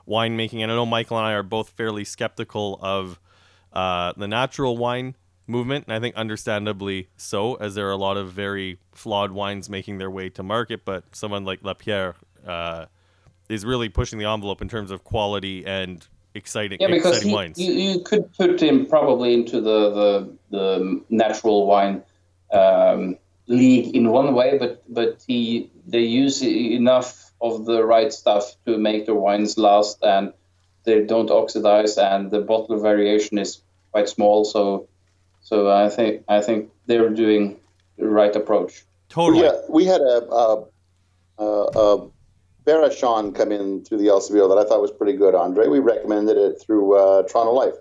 winemaking. 0.09 0.61
And 0.61 0.71
I 0.71 0.75
know 0.75 0.85
Michael 0.85 1.17
and 1.17 1.27
I 1.27 1.33
are 1.33 1.43
both 1.43 1.69
fairly 1.69 2.03
skeptical 2.03 2.79
of 2.81 3.19
uh, 3.71 4.13
the 4.17 4.27
natural 4.27 4.77
wine 4.77 5.15
movement, 5.47 5.85
and 5.87 5.93
I 5.93 5.99
think 5.99 6.15
understandably 6.15 7.09
so, 7.17 7.55
as 7.55 7.75
there 7.75 7.87
are 7.87 7.91
a 7.91 7.97
lot 7.97 8.17
of 8.17 8.31
very 8.31 8.79
flawed 8.91 9.31
wines 9.31 9.69
making 9.69 9.97
their 9.97 10.11
way 10.11 10.29
to 10.29 10.43
market. 10.43 10.85
But 10.85 11.15
someone 11.15 11.45
like 11.45 11.63
Lapierre 11.63 12.15
uh, 12.45 12.85
is 13.47 13.65
really 13.65 13.89
pushing 13.89 14.19
the 14.19 14.25
envelope 14.25 14.61
in 14.61 14.69
terms 14.69 14.91
of 14.91 15.03
quality 15.03 15.65
and 15.65 16.05
exciting, 16.33 16.79
yeah, 16.81 16.87
because 16.87 17.17
exciting 17.17 17.29
he, 17.29 17.35
wines. 17.35 17.59
You, 17.59 17.73
you 17.73 17.99
could 18.01 18.31
put 18.33 18.61
him 18.61 18.85
probably 18.85 19.33
into 19.33 19.61
the 19.61 19.89
the, 19.89 20.37
the 20.49 21.03
natural 21.09 21.67
wine. 21.67 22.03
Um, 22.51 23.17
league 23.49 23.95
in 23.95 24.09
one 24.09 24.33
way, 24.33 24.57
but 24.57 24.81
but 24.87 25.23
he 25.27 25.69
they 25.85 26.01
use 26.01 26.41
enough 26.41 27.28
of 27.41 27.65
the 27.65 27.83
right 27.83 28.11
stuff 28.11 28.55
to 28.65 28.77
make 28.77 29.05
the 29.05 29.15
wines 29.15 29.57
last, 29.57 30.03
and 30.03 30.33
they 30.83 31.03
don't 31.05 31.31
oxidize, 31.31 31.97
and 31.97 32.31
the 32.31 32.41
bottle 32.41 32.79
variation 32.79 33.37
is 33.37 33.61
quite 33.91 34.09
small. 34.09 34.45
So 34.45 34.87
so 35.41 35.69
I 35.69 35.89
think 35.89 36.23
I 36.27 36.41
think 36.41 36.69
they're 36.85 37.09
doing 37.09 37.59
the 37.97 38.07
right 38.07 38.35
approach. 38.35 38.85
Totally. 39.09 39.43
Yeah, 39.43 39.59
we 39.69 39.85
had 39.85 40.01
a. 40.01 40.27
a, 40.31 40.65
a, 41.39 41.45
a 41.45 42.09
Barachon 42.65 43.33
come 43.33 43.51
in 43.51 43.83
through 43.83 43.97
the 43.97 44.07
LCBO 44.07 44.49
that 44.49 44.63
I 44.63 44.67
thought 44.67 44.81
was 44.81 44.91
pretty 44.91 45.13
good, 45.13 45.33
Andre. 45.33 45.67
We 45.67 45.79
recommended 45.79 46.37
it 46.37 46.61
through 46.61 46.95
uh, 46.95 47.23
Toronto 47.23 47.53
Life. 47.53 47.73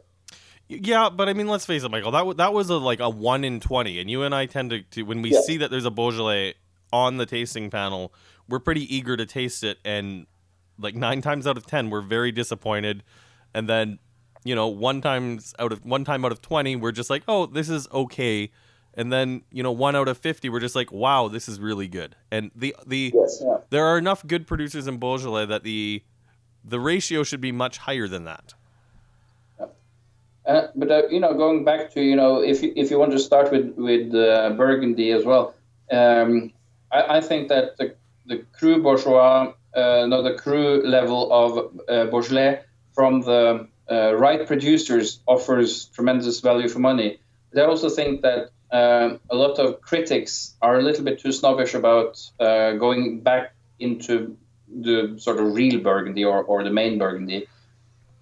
Yeah, 0.69 1.11
but 1.11 1.29
I 1.29 1.33
mean, 1.33 1.49
let's 1.49 1.67
face 1.67 1.83
it, 1.83 1.91
Michael. 1.91 2.11
That 2.11 2.21
w- 2.21 2.37
that 2.37 2.53
was 2.53 2.71
a, 2.71 2.77
like 2.77 3.01
a 3.01 3.09
one 3.09 3.45
in 3.45 3.61
twenty, 3.61 4.01
and 4.01 4.11
you 4.11 4.23
and 4.23 4.35
I 4.35 4.47
tend 4.47 4.71
to, 4.71 4.83
to 4.83 5.03
when 5.03 5.23
we 5.23 5.31
yes. 5.31 5.47
see 5.47 5.59
that 5.59 5.71
there's 5.71 5.87
a 5.87 5.91
Beaujolais 5.91 6.55
on 6.93 7.17
the 7.17 7.27
tasting 7.27 7.71
panel, 7.71 8.13
we're 8.49 8.59
pretty 8.59 8.95
eager 8.95 9.17
to 9.17 9.27
taste 9.27 9.63
it, 9.65 9.79
and 9.85 10.27
like 10.79 10.95
nine 10.95 11.21
times 11.21 11.47
out 11.47 11.57
of 11.57 11.67
ten, 11.67 11.91
we're 11.91 12.03
very 12.03 12.33
disappointed, 12.33 13.03
and 13.55 13.69
then 13.69 13.99
you 14.45 14.55
know 14.55 14.69
one 14.69 15.01
times 15.01 15.55
out 15.59 15.73
of 15.73 15.85
one 15.85 16.05
time 16.05 16.25
out 16.25 16.33
of 16.33 16.41
twenty, 16.41 16.77
we're 16.77 16.93
just 16.93 17.11
like, 17.11 17.23
oh, 17.29 17.47
this 17.47 17.69
is 17.69 17.89
okay, 17.93 18.51
and 18.95 19.13
then 19.13 19.43
you 19.51 19.63
know 19.63 19.73
one 19.73 19.97
out 19.97 20.09
of 20.09 20.19
fifty, 20.19 20.49
we're 20.49 20.61
just 20.61 20.77
like, 20.77 20.93
wow, 20.93 21.29
this 21.29 21.49
is 21.49 21.61
really 21.61 21.89
good, 21.89 22.17
and 22.31 22.51
the 22.55 22.75
the 22.87 23.13
yes, 23.15 23.43
yeah. 23.45 23.59
there 23.71 23.85
are 23.85 23.99
enough 23.99 24.27
good 24.27 24.47
producers 24.47 24.87
in 24.87 24.99
Beaujolais 24.99 25.47
that 25.47 25.63
the 25.63 26.03
the 26.65 26.81
ratio 26.81 27.23
should 27.23 27.41
be 27.41 27.53
much 27.53 27.79
higher 27.79 28.09
than 28.09 28.25
that. 28.25 28.55
Uh, 30.49 30.69
but 30.75 30.91
uh, 30.91 31.03
you 31.11 31.21
know, 31.21 31.35
going 31.35 31.63
back 31.63 31.93
to 31.93 32.01
you 32.03 32.17
know, 32.17 32.43
if 32.43 32.63
you, 32.63 32.73
if 32.75 32.91
you 32.91 32.99
want 32.99 33.13
to 33.13 33.19
start 33.19 33.53
with 33.53 33.75
with 33.77 34.15
uh, 34.15 34.51
Burgundy 34.57 35.11
as 35.11 35.25
well, 35.25 35.55
um, 35.93 36.53
I, 36.91 37.19
I, 37.19 37.21
think 37.21 37.49
that 37.49 37.77
the 37.77 37.95
the 38.29 38.45
cru 38.53 38.83
bourgeois, 38.83 39.53
uh, 39.75 40.07
the 40.07 40.37
cru 40.39 40.83
level 40.87 41.33
of 41.33 41.75
uh, 41.89 42.07
Beaujolais 42.11 42.61
from 42.93 43.23
the 43.23 43.67
uh, 43.91 44.15
right 44.15 44.47
producers 44.47 45.21
offers 45.27 45.87
tremendous 45.87 46.41
value 46.41 46.69
for 46.69 46.79
money. 46.79 47.19
But 47.53 47.63
I 47.63 47.67
also 47.67 47.89
think 47.89 48.23
that 48.23 48.51
um, 48.71 49.21
a 49.31 49.35
lot 49.35 49.59
of 49.59 49.81
critics 49.81 50.55
are 50.61 50.79
a 50.79 50.83
little 50.83 51.05
bit 51.05 51.19
too 51.19 51.33
snobbish 51.33 51.75
about 51.75 52.21
going 52.39 53.21
back 53.21 53.55
into 53.79 54.37
the 54.69 55.15
sort 55.19 55.39
of 55.39 55.55
real 55.55 55.81
Burgundy 55.81 56.25
or, 56.25 56.43
or 56.43 56.63
the 56.63 56.71
main 56.71 56.99
Burgundy. 56.99 57.49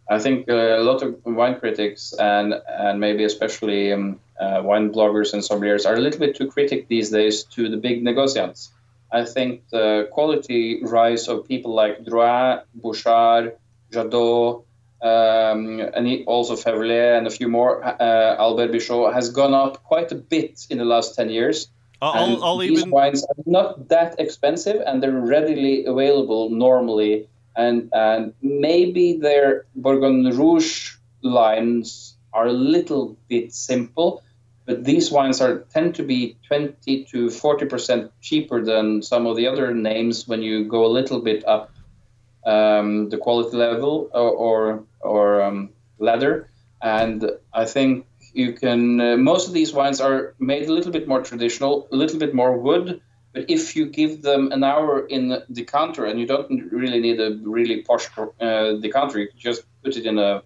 I 0.08 0.18
think 0.20 0.48
uh, 0.48 0.78
a 0.78 0.82
lot 0.82 1.02
of 1.02 1.16
wine 1.24 1.58
critics 1.58 2.14
and 2.18 2.54
and 2.68 3.00
maybe 3.00 3.24
especially 3.24 3.92
um, 3.92 4.20
uh, 4.38 4.60
wine 4.62 4.92
bloggers 4.92 5.32
and 5.32 5.42
sommeliers 5.42 5.84
are 5.84 5.94
a 5.94 6.00
little 6.00 6.20
bit 6.20 6.36
too 6.36 6.48
critic 6.48 6.86
these 6.86 7.10
days 7.10 7.42
to 7.54 7.68
the 7.68 7.76
big 7.76 8.04
negociants. 8.04 8.68
I 9.12 9.24
think 9.24 9.68
the 9.70 10.08
quality 10.12 10.82
rise 10.82 11.28
of 11.28 11.46
people 11.46 11.74
like 11.74 12.04
Drouhin, 12.04 12.62
Bouchard, 12.74 13.56
Jadot, 13.92 14.64
um, 15.02 15.80
and 15.80 16.24
also 16.26 16.56
Faiveley 16.56 17.16
and 17.16 17.26
a 17.26 17.30
few 17.30 17.48
more, 17.48 17.84
uh, 17.84 18.36
Albert 18.38 18.72
Bichot, 18.72 19.12
has 19.12 19.30
gone 19.30 19.54
up 19.54 19.82
quite 19.84 20.10
a 20.12 20.16
bit 20.16 20.66
in 20.70 20.78
the 20.78 20.84
last 20.84 21.14
10 21.14 21.30
years. 21.30 21.68
I'll, 22.02 22.42
I'll 22.44 22.58
these 22.58 22.80
even... 22.80 22.90
wines 22.90 23.24
are 23.24 23.34
not 23.46 23.88
that 23.88 24.16
expensive 24.18 24.82
and 24.86 25.02
they're 25.02 25.12
readily 25.12 25.86
available 25.86 26.50
normally 26.50 27.28
and 27.56 27.88
and 27.92 28.34
maybe 28.42 29.16
their 29.18 29.64
Bourgogne 29.74 30.30
Rouge 30.36 30.96
lines 31.22 32.16
are 32.32 32.46
a 32.46 32.52
little 32.52 33.16
bit 33.28 33.52
simple, 33.52 34.22
but 34.66 34.84
these 34.84 35.10
wines 35.10 35.40
are 35.40 35.60
tend 35.72 35.94
to 35.94 36.02
be 36.02 36.36
20 36.48 37.04
to 37.04 37.30
40 37.30 37.66
percent 37.66 38.12
cheaper 38.20 38.62
than 38.64 39.02
some 39.02 39.26
of 39.26 39.36
the 39.36 39.46
other 39.46 39.72
names 39.72 40.28
when 40.28 40.42
you 40.42 40.64
go 40.64 40.84
a 40.84 40.92
little 40.92 41.20
bit 41.20 41.46
up 41.46 41.70
um, 42.44 43.08
the 43.08 43.16
quality 43.18 43.56
level 43.56 44.10
or 44.12 44.30
or, 44.30 44.84
or 45.00 45.42
um, 45.42 45.70
ladder. 45.98 46.50
And 46.82 47.30
I 47.52 47.64
think 47.64 48.06
you 48.34 48.52
can. 48.52 49.00
Uh, 49.00 49.16
most 49.16 49.48
of 49.48 49.54
these 49.54 49.72
wines 49.72 50.00
are 50.00 50.34
made 50.38 50.68
a 50.68 50.72
little 50.72 50.92
bit 50.92 51.08
more 51.08 51.22
traditional, 51.22 51.88
a 51.90 51.96
little 51.96 52.18
bit 52.18 52.34
more 52.34 52.58
wood, 52.58 53.00
but 53.32 53.50
if 53.50 53.76
you 53.76 53.86
give 53.86 54.22
them 54.22 54.52
an 54.52 54.64
hour 54.64 55.06
in 55.06 55.28
the 55.28 55.44
decanter, 55.52 56.04
and 56.04 56.18
you 56.20 56.26
don't 56.26 56.72
really 56.72 57.00
need 57.00 57.20
a 57.20 57.38
really 57.42 57.82
posh 57.82 58.08
uh, 58.40 58.72
decanter, 58.74 59.20
you 59.20 59.28
just 59.36 59.62
put 59.82 59.96
it 59.96 60.06
in 60.06 60.18
a 60.18 60.42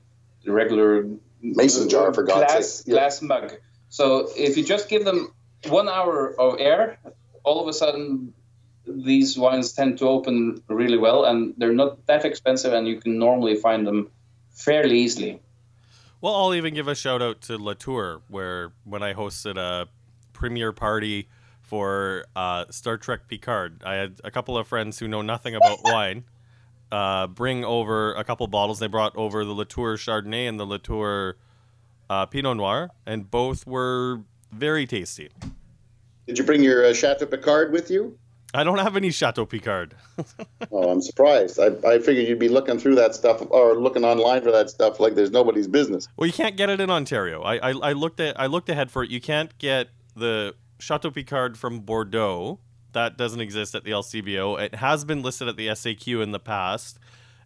regular 0.47 1.07
mason 1.43 1.89
jar 1.89 2.13
for 2.13 2.23
God's 2.23 2.53
glass, 2.53 2.69
sake. 2.69 2.87
Yeah. 2.89 2.95
glass 2.95 3.23
mug. 3.23 3.53
So 3.91 4.29
if 4.37 4.57
you 4.57 4.65
just 4.65 4.89
give 4.89 5.05
them 5.05 5.33
one 5.69 5.89
hour 5.89 6.35
of 6.41 6.59
air, 6.59 6.99
all 7.45 7.61
of 7.61 7.69
a 7.69 7.73
sudden 7.73 8.33
these 8.87 9.37
wines 9.37 9.73
tend 9.73 9.99
to 9.99 10.09
open 10.09 10.63
really 10.69 10.97
well, 10.97 11.25
and 11.25 11.55
they're 11.59 11.73
not 11.73 12.07
that 12.07 12.25
expensive, 12.25 12.73
and 12.73 12.89
you 12.89 13.01
can 13.01 13.19
normally 13.19 13.57
find 13.57 13.87
them 13.87 14.11
fairly 14.51 14.99
easily. 14.99 15.41
Well, 16.21 16.35
I'll 16.35 16.55
even 16.55 16.75
give 16.75 16.89
a 16.89 16.95
shout 16.95 17.23
out 17.23 17.43
to 17.43 17.59
Latour, 17.59 18.23
where 18.29 18.73
when 18.85 19.03
I 19.03 19.15
hosted 19.15 19.57
a 19.57 19.89
premiere 20.33 20.73
party 20.73 21.29
for 21.63 22.25
uh, 22.35 22.65
Star 22.71 22.97
Trek 22.97 23.29
Picard, 23.29 23.83
I 23.85 23.95
had 23.95 24.21
a 24.25 24.31
couple 24.31 24.57
of 24.57 24.67
friends 24.67 24.99
who 24.99 25.09
know 25.09 25.23
nothing 25.23 25.55
about 25.55 25.79
wine 25.85 26.25
uh, 26.93 27.27
bring 27.27 27.65
over 27.65 28.15
a 28.15 28.25
couple 28.25 28.47
bottles. 28.47 28.79
They 28.79 28.87
brought 28.87 29.17
over 29.17 29.45
the 29.45 29.53
Latour 29.53 29.97
Chardonnay 29.97 30.49
and 30.49 30.59
the 30.59 30.67
Latour 30.67 31.37
uh, 32.11 32.27
Pinot 32.27 32.57
Noir, 32.57 32.91
and 33.07 33.31
both 33.31 33.67
were 33.67 34.21
very 34.53 34.87
tasty. 34.87 35.31
Did 36.27 36.39
you 36.39 36.45
bring 36.45 36.63
your 36.63 36.85
uh, 36.85 36.93
Chateau 36.93 37.25
Picard 37.25 37.73
with 37.73 37.91
you? 37.91 38.19
I 38.53 38.65
don't 38.65 38.79
have 38.79 38.97
any 38.97 39.13
Chateau 39.13 39.47
Picard. 39.47 39.95
oh, 40.73 40.91
I'm 40.91 41.01
surprised. 41.01 41.61
I, 41.61 41.67
I 41.89 42.01
figured 42.01 42.27
you'd 42.27 42.41
be 42.41 42.49
looking 42.49 42.81
through 42.81 42.97
that 42.97 43.15
stuff 43.15 43.41
or 43.51 43.77
looking 43.77 44.05
online 44.05 44.43
for 44.43 44.51
that 44.51 44.69
stuff 44.69 44.99
like 44.99 45.15
there's 45.15 45.31
nobody's 45.31 45.69
business. 45.69 46.09
Well, 46.17 46.27
you 46.27 46.33
can't 46.33 46.57
get 46.57 46.69
it 46.69 46.81
in 46.81 46.91
Ontario. 46.91 47.43
I, 47.43 47.71
I, 47.71 47.71
I 47.71 47.93
looked 47.93 48.19
at 48.19 48.39
I 48.39 48.47
looked 48.47 48.69
ahead 48.69 48.91
for 48.91 49.05
it. 49.05 49.11
You 49.11 49.21
can't 49.21 49.57
get 49.59 49.91
the 50.17 50.57
Chateau 50.81 51.13
Picard 51.13 51.57
from 51.57 51.81
Bordeaux. 51.81 52.59
That 52.93 53.17
doesn't 53.17 53.41
exist 53.41 53.77
at 53.77 53.85
the 53.85 53.93
LCBO. 53.93 54.61
It 54.61 54.75
has 54.75 55.05
been 55.05 55.23
listed 55.23 55.47
at 55.47 55.57
the 55.57 55.69
SAQ 55.69 56.21
in 56.21 56.33
the 56.33 56.41
past, 56.41 56.99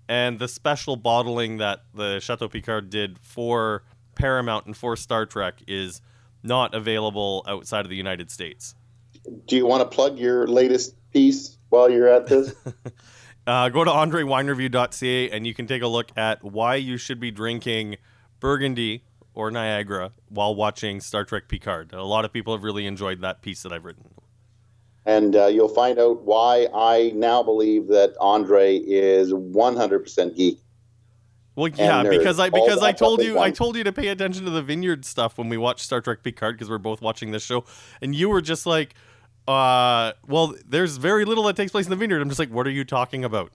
and 0.08 0.38
the 0.38 0.48
special 0.48 0.96
bottling 0.96 1.58
that 1.58 1.84
the 1.92 2.18
Chateau 2.20 2.48
Picard 2.48 2.88
did 2.88 3.18
for 3.18 3.82
Paramount 4.14 4.66
and 4.66 4.76
for 4.76 4.96
Star 4.96 5.26
Trek 5.26 5.62
is 5.66 6.00
not 6.42 6.74
available 6.74 7.44
outside 7.46 7.84
of 7.86 7.90
the 7.90 7.96
United 7.96 8.30
States 8.30 8.74
do 9.46 9.56
you 9.56 9.66
want 9.66 9.80
to 9.80 9.94
plug 9.94 10.18
your 10.18 10.46
latest 10.46 10.96
piece 11.12 11.58
while 11.68 11.90
you're 11.90 12.08
at 12.08 12.26
this? 12.26 12.54
uh, 13.46 13.68
go 13.68 13.84
to 13.84 13.90
andrewinereview.ca 13.90 15.30
and 15.30 15.46
you 15.46 15.54
can 15.54 15.66
take 15.66 15.82
a 15.82 15.86
look 15.86 16.10
at 16.16 16.42
why 16.44 16.76
you 16.76 16.96
should 16.96 17.20
be 17.20 17.30
drinking 17.30 17.96
Burgundy 18.40 19.04
or 19.34 19.50
Niagara 19.50 20.12
while 20.28 20.54
watching 20.54 21.00
Star 21.00 21.24
Trek 21.24 21.48
Picard. 21.48 21.92
A 21.92 22.04
lot 22.04 22.24
of 22.24 22.32
people 22.32 22.54
have 22.54 22.62
really 22.62 22.86
enjoyed 22.86 23.20
that 23.22 23.42
piece 23.42 23.62
that 23.62 23.72
I've 23.72 23.84
written. 23.84 24.04
And 25.06 25.36
uh, 25.36 25.46
you'll 25.46 25.68
find 25.68 25.98
out 25.98 26.22
why 26.22 26.68
I 26.74 27.12
now 27.14 27.42
believe 27.42 27.88
that 27.88 28.14
Andre 28.20 28.76
is 28.76 29.32
100% 29.32 30.36
geek. 30.36 30.60
Well, 31.56 31.68
yeah, 31.68 32.02
because 32.02 32.40
I 32.40 32.50
because 32.50 32.82
I 32.82 32.92
told 32.92 33.22
you 33.22 33.38
I 33.38 33.50
told 33.50 33.76
you 33.76 33.84
to 33.84 33.92
pay 33.92 34.08
attention 34.08 34.44
to 34.44 34.50
the 34.50 34.62
vineyard 34.62 35.04
stuff 35.04 35.38
when 35.38 35.48
we 35.48 35.56
watched 35.56 35.84
Star 35.84 36.00
Trek 36.00 36.22
Picard 36.22 36.56
because 36.56 36.68
we're 36.68 36.78
both 36.78 37.00
watching 37.00 37.30
this 37.30 37.44
show, 37.44 37.64
and 38.02 38.14
you 38.14 38.28
were 38.28 38.40
just 38.40 38.66
like, 38.66 38.94
uh, 39.46 40.12
well, 40.26 40.54
there's 40.66 40.96
very 40.96 41.24
little 41.24 41.44
that 41.44 41.54
takes 41.54 41.70
place 41.70 41.86
in 41.86 41.90
the 41.90 41.96
vineyard. 41.96 42.20
I'm 42.20 42.28
just 42.28 42.40
like, 42.40 42.50
what 42.50 42.66
are 42.66 42.70
you 42.70 42.84
talking 42.84 43.24
about? 43.24 43.52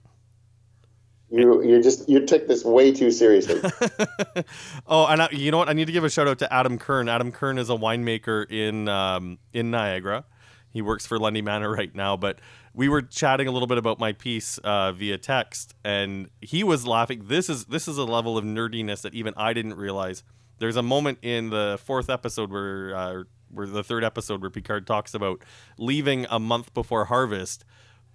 You 1.30 1.62
you 1.62 1.82
just 1.82 2.08
you 2.08 2.24
took 2.24 2.48
this 2.48 2.64
way 2.64 2.90
too 2.90 3.10
seriously. 3.10 3.60
oh, 4.86 5.06
and 5.06 5.22
I, 5.22 5.28
you 5.30 5.50
know 5.50 5.58
what? 5.58 5.68
I 5.68 5.74
need 5.74 5.86
to 5.86 5.92
give 5.92 6.02
a 6.02 6.10
shout 6.10 6.26
out 6.26 6.38
to 6.38 6.52
Adam 6.52 6.78
Kern. 6.78 7.08
Adam 7.08 7.30
Kern 7.30 7.58
is 7.58 7.68
a 7.68 7.74
winemaker 7.74 8.50
in 8.50 8.88
um, 8.88 9.38
in 9.52 9.70
Niagara. 9.70 10.24
He 10.72 10.82
works 10.82 11.04
for 11.04 11.18
Lundy 11.18 11.42
Manor 11.42 11.70
right 11.70 11.94
now, 11.94 12.16
but 12.16 12.38
we 12.72 12.88
were 12.88 13.02
chatting 13.02 13.48
a 13.48 13.50
little 13.50 13.66
bit 13.66 13.78
about 13.78 13.98
my 13.98 14.12
piece 14.12 14.58
uh, 14.58 14.92
via 14.92 15.18
text, 15.18 15.74
and 15.84 16.30
he 16.40 16.62
was 16.62 16.86
laughing. 16.86 17.24
This 17.26 17.48
is 17.48 17.66
this 17.66 17.88
is 17.88 17.98
a 17.98 18.04
level 18.04 18.38
of 18.38 18.44
nerdiness 18.44 19.02
that 19.02 19.14
even 19.14 19.34
I 19.36 19.52
didn't 19.52 19.74
realize. 19.74 20.22
There's 20.58 20.76
a 20.76 20.82
moment 20.82 21.18
in 21.22 21.50
the 21.50 21.80
fourth 21.82 22.10
episode 22.10 22.50
where 22.50 22.94
uh, 22.94 23.22
where 23.50 23.66
the 23.66 23.82
third 23.82 24.04
episode 24.04 24.40
where 24.40 24.50
Picard 24.50 24.86
talks 24.86 25.14
about 25.14 25.42
leaving 25.78 26.26
a 26.30 26.38
month 26.38 26.72
before 26.74 27.06
harvest, 27.06 27.64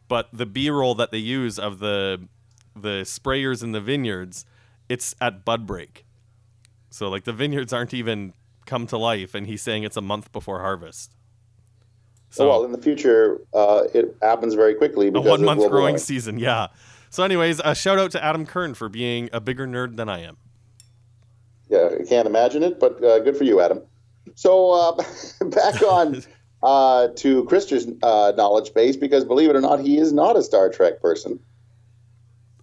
but 0.08 0.30
the 0.32 0.46
B-roll 0.46 0.96
that 0.96 1.12
they 1.12 1.18
use 1.18 1.60
of 1.60 1.80
the 1.80 2.28
the 2.76 3.02
sprayers 3.02 3.64
in 3.64 3.72
the 3.72 3.82
vineyards, 3.82 4.46
it's 4.90 5.16
at 5.20 5.44
bud 5.44 5.66
break. 5.66 6.06
So 6.90 7.10
like 7.10 7.26
the 7.26 7.34
vineyards 7.34 7.74
aren't 7.74 7.94
even 7.94 8.34
come 8.66 8.88
to 8.88 8.98
life, 8.98 9.36
and 9.36 9.48
he's 9.48 9.62
saying 9.62 9.84
it's 9.84 9.98
a 9.98 10.02
month 10.02 10.32
before 10.32 10.62
harvest. 10.62 11.15
So, 12.30 12.50
well, 12.50 12.66
in 12.66 12.72
the 12.72 12.78
future, 12.78 13.40
uh, 13.54 13.84
it 13.94 14.16
happens 14.22 14.56
very 14.56 14.76
quickly. 14.76 15.08
A 15.08 15.12
one 15.12 15.44
month 15.44 15.60
growing 15.60 15.72
warming. 15.72 15.98
season, 15.98 16.38
yeah. 16.38 16.68
So, 17.10 17.24
anyways, 17.24 17.62
a 17.64 17.74
shout 17.74 17.98
out 17.98 18.12
to 18.12 18.24
Adam 18.24 18.46
Kern 18.46 18.74
for 18.74 18.90
being 18.90 19.30
a 19.32 19.40
bigger 19.40 19.66
nerd 19.66 19.96
than 19.96 20.10
I 20.10 20.22
am. 20.22 20.38
Yeah, 21.70 21.90
I 22.00 22.04
can't 22.04 22.28
imagine 22.28 22.64
it, 22.64 22.80
but 22.80 23.04
uh, 23.04 23.20
good 23.20 23.38
for 23.38 23.44
you, 23.44 23.62
Adam. 23.62 23.82
So 24.36 24.72
uh, 24.72 25.04
back 25.46 25.82
on 25.82 26.24
uh, 26.64 27.10
to 27.16 27.44
Christer's 27.46 27.88
uh, 28.04 28.34
knowledge 28.36 28.74
base, 28.74 28.96
because 28.96 29.24
believe 29.24 29.50
it 29.50 29.56
or 29.56 29.62
not, 29.62 29.80
he 29.80 29.98
is 29.98 30.14
not 30.14 30.36
a 30.36 30.44
Star 30.44 30.70
Trek 30.70 31.02
person. 31.02 31.40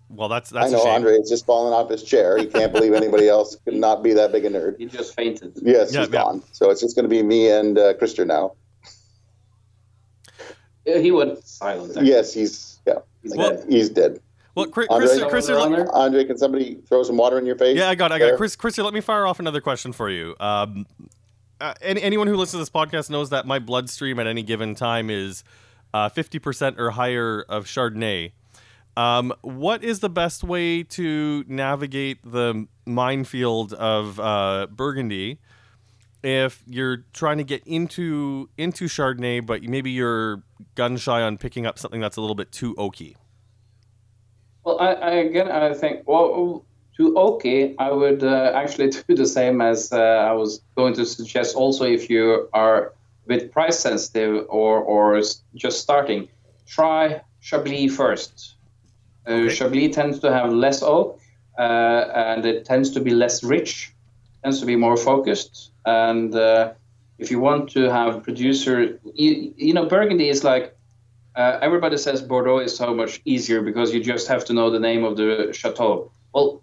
Well, 0.09 0.29
that's 0.29 0.51
that's. 0.51 0.73
I 0.73 0.77
know 0.77 0.87
Andre 0.87 1.15
is 1.15 1.29
just 1.29 1.47
falling 1.47 1.73
off 1.73 1.89
his 1.89 2.03
chair. 2.03 2.37
He 2.37 2.47
can't 2.47 2.71
believe 2.73 2.93
anybody 2.93 3.29
else 3.31 3.57
could 3.65 3.75
not 3.75 4.03
be 4.03 4.13
that 4.13 4.31
big 4.31 4.45
a 4.45 4.51
nerd. 4.51 4.79
He 4.79 4.85
just 4.85 5.15
fainted. 5.15 5.53
Yes, 5.63 5.93
yeah, 5.93 6.01
he's 6.01 6.09
yeah. 6.09 6.13
gone. 6.13 6.43
So 6.53 6.71
it's 6.71 6.83
just 6.83 6.95
going 6.95 7.05
to 7.05 7.09
be 7.09 7.23
me 7.23 7.51
and 7.51 7.79
uh, 7.79 7.95
Christer 7.95 8.27
now. 8.27 8.53
He 10.85 11.11
would 11.11 11.45
silence. 11.47 11.97
Actually. 11.97 12.09
Yes, 12.09 12.35
he's 12.35 12.81
yeah. 12.87 12.99
He's, 13.23 13.37
well, 13.37 13.51
dead. 13.51 13.67
he's 13.69 13.89
dead. 13.91 14.21
Well, 14.55 14.67
Chris, 14.67 14.87
Andre, 14.91 15.29
Chris, 15.31 15.49
Andre, 15.49 16.25
can 16.25 16.37
somebody 16.37 16.75
throw 16.87 17.03
some 17.03 17.17
water 17.17 17.39
in 17.39 17.47
your 17.47 17.57
face? 17.57 17.77
Yeah, 17.77 17.89
I 17.89 17.95
got, 17.95 18.11
it, 18.11 18.17
I 18.17 18.19
got. 18.19 18.29
It. 18.31 18.37
Chris, 18.37 18.55
Chris, 18.55 18.77
let 18.77 18.93
me 18.93 19.01
fire 19.01 19.27
off 19.27 19.41
another 19.41 19.63
question 19.63 19.93
for 19.93 20.11
you. 20.11 20.37
Um, 20.41 20.87
uh, 21.59 21.73
any, 21.81 22.03
anyone 22.03 22.27
who 22.27 22.37
listens 22.37 22.53
to 22.53 22.59
this 22.59 22.71
podcast 22.71 23.09
knows 23.09 23.31
that 23.31 23.47
my 23.47 23.59
bloodstream 23.59 24.19
at 24.19 24.27
any 24.27 24.43
given 24.43 24.75
time 24.75 25.09
is 25.09 25.43
uh, 25.95 26.11
fifty 26.11 26.39
uh, 26.39 26.43
percent 26.43 26.79
or 26.79 26.91
higher 26.91 27.43
of 27.49 27.65
Chardonnay. 27.65 28.33
Um, 28.95 29.33
what 29.41 29.83
is 29.83 30.01
the 30.01 30.11
best 30.11 30.45
way 30.45 30.83
to 30.83 31.45
navigate 31.49 32.19
the 32.23 32.67
minefield 32.85 33.73
of 33.73 34.21
uh, 34.21 34.67
Burgundy 34.71 35.39
if 36.23 36.63
you're 36.67 37.05
trying 37.13 37.39
to 37.39 37.45
get 37.45 37.67
into 37.67 38.49
into 38.57 38.87
Chardonnay, 38.87 39.45
but 39.45 39.63
maybe 39.63 39.91
you're 39.91 40.43
gun 40.75 40.97
shy 40.97 41.23
on 41.23 41.39
picking 41.39 41.67
up 41.67 41.79
something 41.79 42.01
that's 42.01 42.17
a 42.17 42.21
little 42.21 42.37
bit 42.37 42.53
too 42.53 42.75
oaky? 42.75 43.17
Well, 44.65 44.79
I, 44.81 44.93
I 44.93 45.11
again, 45.11 45.51
I 45.51 45.75
think 45.75 46.07
well 46.07 46.65
to 46.97 47.15
oaky, 47.15 47.75
I 47.79 47.91
would 47.91 48.23
uh, 48.23 48.53
actually 48.55 48.91
do 49.09 49.15
the 49.15 49.27
same 49.27 49.61
as 49.61 49.93
uh, 49.93 49.97
I 49.97 50.33
was 50.33 50.63
going 50.77 50.95
to 50.95 51.07
suggest. 51.07 51.57
Also, 51.57 51.85
if 51.85 52.09
you 52.09 52.49
are 52.53 52.87
a 52.87 53.29
bit 53.29 53.53
price 53.53 53.79
sensitive 53.79 54.47
or 54.49 54.81
or 54.81 55.21
just 55.55 55.81
starting, 55.81 56.29
try 56.67 57.21
Chablis 57.41 57.95
first. 57.95 58.55
Uh, 59.27 59.33
okay. 59.33 59.55
Chablis 59.55 59.95
tends 59.95 60.21
to 60.21 60.33
have 60.33 60.53
less 60.53 60.83
oak, 60.83 61.21
uh, 61.59 62.05
and 62.15 62.47
it 62.47 62.65
tends 62.65 62.91
to 62.91 63.01
be 63.01 63.11
less 63.11 63.43
rich, 63.43 63.93
tends 64.43 64.61
to 64.61 64.67
be 64.67 64.77
more 64.77 64.97
focused. 64.97 65.72
And 65.85 66.35
uh, 66.35 66.73
if 67.19 67.31
you 67.31 67.41
want 67.41 67.71
to 67.71 67.91
have 67.91 68.23
producer, 68.23 68.99
you, 69.15 69.55
you 69.57 69.75
know, 69.75 69.87
Burgundy 69.87 70.29
is 70.29 70.45
like 70.45 70.77
uh, 71.35 71.59
everybody 71.63 71.97
says 71.97 72.23
Bordeaux 72.23 72.59
is 72.59 72.77
so 72.77 72.95
much 72.95 73.21
easier 73.25 73.63
because 73.63 73.93
you 73.95 74.03
just 74.03 74.29
have 74.29 74.45
to 74.47 74.53
know 74.53 74.71
the 74.71 74.81
name 74.81 75.05
of 75.05 75.17
the 75.17 75.51
chateau. 75.53 76.11
Well, 76.35 76.63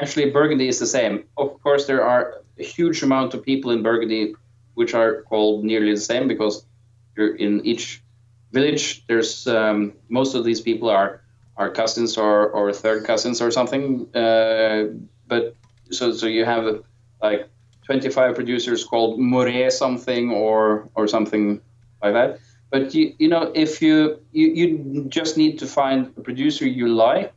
actually, 0.00 0.30
Burgundy 0.30 0.68
is 0.68 0.78
the 0.78 0.86
same. 0.86 1.24
Of 1.36 1.60
course, 1.62 1.86
there 1.86 2.04
are 2.04 2.42
a 2.58 2.62
huge 2.62 3.02
amount 3.02 3.34
of 3.34 3.42
people 3.42 3.70
in 3.72 3.82
Burgundy 3.82 4.34
which 4.74 4.94
are 4.94 5.22
called 5.22 5.64
nearly 5.64 5.92
the 5.92 6.00
same 6.00 6.28
because 6.28 6.66
in 7.16 7.64
each 7.64 8.02
village. 8.52 9.04
There's 9.06 9.46
um, 9.46 9.92
most 10.08 10.34
of 10.34 10.44
these 10.44 10.60
people 10.60 10.88
are 10.88 11.20
are 11.56 11.70
cousins 11.70 12.16
or, 12.16 12.48
or 12.48 12.72
third 12.72 13.04
cousins 13.04 13.40
or 13.40 13.50
something. 13.50 14.14
Uh, 14.14 14.86
but 15.26 15.54
so 15.90 16.12
so 16.12 16.26
you 16.26 16.44
have 16.44 16.82
like 17.22 17.48
25 17.84 18.34
producers 18.34 18.84
called 18.84 19.18
Moret 19.18 19.72
something 19.72 20.30
or 20.30 20.88
or 20.94 21.06
something 21.06 21.60
like 22.02 22.14
that. 22.14 22.38
But 22.70 22.94
you, 22.94 23.14
you 23.18 23.28
know, 23.28 23.52
if 23.54 23.80
you, 23.80 24.18
you 24.32 24.48
you 24.48 25.04
just 25.08 25.36
need 25.36 25.58
to 25.60 25.66
find 25.66 26.12
a 26.16 26.20
producer 26.20 26.66
you 26.66 26.88
like, 26.88 27.32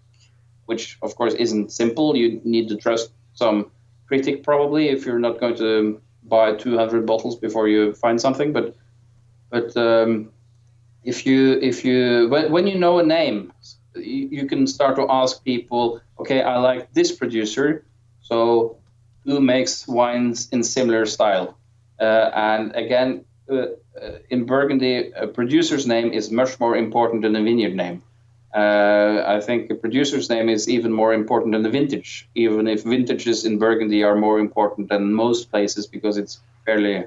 which 0.66 0.98
of 1.02 1.16
course 1.16 1.34
isn't 1.36 1.72
simple. 1.72 2.16
You 2.16 2.42
need 2.44 2.70
to 2.70 2.76
trust 2.76 3.12
some 3.34 3.72
critic 4.08 4.44
probably 4.44 4.90
if 4.90 5.06
you're 5.06 5.20
not 5.20 5.40
going 5.40 5.56
to 5.58 6.02
buy 6.24 6.56
200 6.56 7.06
bottles 7.06 7.36
before 7.36 7.68
you 7.68 7.94
find 7.94 8.20
something. 8.20 8.52
But 8.52 8.76
but 9.50 9.76
um, 9.78 10.32
if 11.04 11.26
you 11.26 11.60
if 11.62 11.86
you 11.86 12.30
when, 12.30 12.52
when 12.52 12.68
you 12.68 12.78
know 12.80 13.00
a 13.00 13.04
name, 13.04 13.54
you, 13.96 14.30
you 14.32 14.46
can 14.48 14.66
start 14.66 14.96
to 14.96 15.06
ask 15.10 15.44
people. 15.44 16.02
Okay, 16.20 16.42
I 16.42 16.58
like 16.58 16.92
this 16.94 17.12
producer, 17.12 17.86
so 18.22 18.78
who 19.28 19.42
makes 19.42 19.88
wines 19.88 20.48
in 20.54 20.64
similar 20.64 21.06
style? 21.06 21.58
Uh, 22.00 22.32
and 22.34 22.76
again, 22.76 23.26
uh, 23.52 23.56
uh, 24.02 24.20
in 24.30 24.46
Burgundy, 24.46 25.12
a 25.16 25.28
producer's 25.28 25.86
name 25.86 26.14
is 26.14 26.32
much 26.32 26.60
more 26.60 26.78
important 26.78 27.22
than 27.24 27.36
a 27.36 27.44
vineyard 27.44 27.76
name. 27.76 28.02
Uh, 28.56 29.24
I 29.28 29.42
think 29.42 29.70
a 29.70 29.76
producer's 29.76 30.30
name 30.30 30.48
is 30.48 30.70
even 30.70 30.92
more 30.94 31.14
important 31.14 31.52
than 31.52 31.64
the 31.64 31.70
vintage, 31.70 32.30
even 32.36 32.68
if 32.68 32.84
vintages 32.84 33.44
in 33.46 33.60
Burgundy 33.60 34.02
are 34.04 34.16
more 34.16 34.40
important 34.40 34.88
than 34.90 35.14
most 35.14 35.52
places 35.52 35.86
because 35.88 36.18
it's 36.18 36.40
fairly 36.66 37.06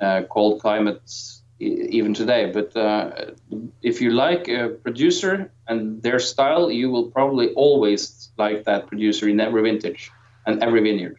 uh, 0.00 0.22
cold 0.30 0.60
climates 0.60 1.42
even 1.58 2.14
today. 2.14 2.50
But 2.52 2.76
uh, 2.76 3.32
if 3.82 4.00
you 4.00 4.10
like 4.10 4.48
a 4.48 4.68
producer 4.68 5.50
and 5.66 6.02
their 6.02 6.20
style, 6.20 6.70
you 6.70 6.90
will 6.90 7.10
probably 7.10 7.48
always 7.54 8.30
like 8.38 8.64
that 8.64 8.86
producer 8.86 9.28
in 9.28 9.40
every 9.40 9.62
vintage 9.62 10.10
and 10.46 10.62
every 10.62 10.82
vineyard. 10.82 11.18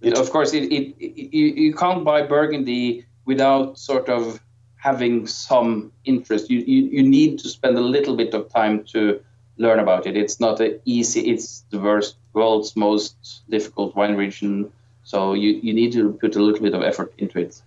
It, 0.00 0.18
of 0.18 0.30
course, 0.30 0.54
it, 0.54 0.64
it, 0.64 0.94
it, 0.98 1.34
you, 1.34 1.46
you 1.46 1.74
can't 1.74 2.04
buy 2.04 2.22
Burgundy 2.22 3.04
without 3.26 3.78
sort 3.78 4.08
of 4.08 4.40
having 4.76 5.26
some 5.26 5.92
interest. 6.04 6.50
You, 6.50 6.60
you, 6.60 6.82
you 6.84 7.02
need 7.02 7.38
to 7.40 7.48
spend 7.48 7.76
a 7.76 7.82
little 7.82 8.16
bit 8.16 8.32
of 8.32 8.50
time 8.50 8.84
to 8.92 9.20
learn 9.58 9.78
about 9.78 10.06
it. 10.06 10.16
It's 10.16 10.40
not 10.40 10.60
a 10.60 10.80
easy. 10.86 11.30
It's 11.30 11.64
the 11.70 11.78
worst, 11.78 12.16
world's 12.32 12.74
most 12.76 13.42
difficult 13.50 13.94
wine 13.94 14.16
region. 14.16 14.72
So 15.04 15.34
you, 15.34 15.60
you 15.62 15.74
need 15.74 15.92
to 15.92 16.12
put 16.14 16.34
a 16.36 16.42
little 16.42 16.62
bit 16.62 16.74
of 16.74 16.82
effort 16.82 17.12
into 17.18 17.38
it. 17.40 17.60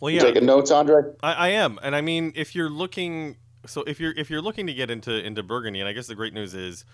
Well, 0.00 0.10
yeah. 0.10 0.20
taking 0.20 0.46
notes, 0.46 0.70
Andre? 0.70 1.02
I, 1.22 1.32
I 1.32 1.48
am, 1.48 1.78
and 1.82 1.96
I 1.96 2.02
mean, 2.02 2.32
if 2.36 2.54
you're 2.54 2.68
looking, 2.68 3.36
so 3.64 3.82
if 3.84 3.98
you're 4.00 4.12
if 4.12 4.28
you're 4.28 4.42
looking 4.42 4.66
to 4.66 4.74
get 4.74 4.90
into 4.90 5.12
into 5.12 5.42
Burgundy, 5.42 5.80
and 5.80 5.88
I 5.88 5.92
guess 5.92 6.06
the 6.06 6.14
great 6.14 6.34
news 6.34 6.52
is, 6.52 6.84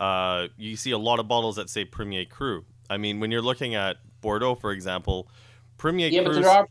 uh, 0.00 0.48
you 0.56 0.76
see 0.76 0.90
a 0.90 0.98
lot 0.98 1.20
of 1.20 1.28
bottles 1.28 1.56
that 1.56 1.70
say 1.70 1.84
Premier 1.84 2.24
Cru. 2.24 2.64
I 2.90 2.96
mean, 2.96 3.20
when 3.20 3.30
you're 3.30 3.42
looking 3.42 3.74
at 3.74 3.96
Bordeaux, 4.20 4.54
for 4.54 4.72
example, 4.72 5.28
Premier 5.78 6.08
yeah, 6.08 6.22
Cru. 6.22 6.34
But 6.34 6.42
there 6.42 6.50
are, 6.50 6.68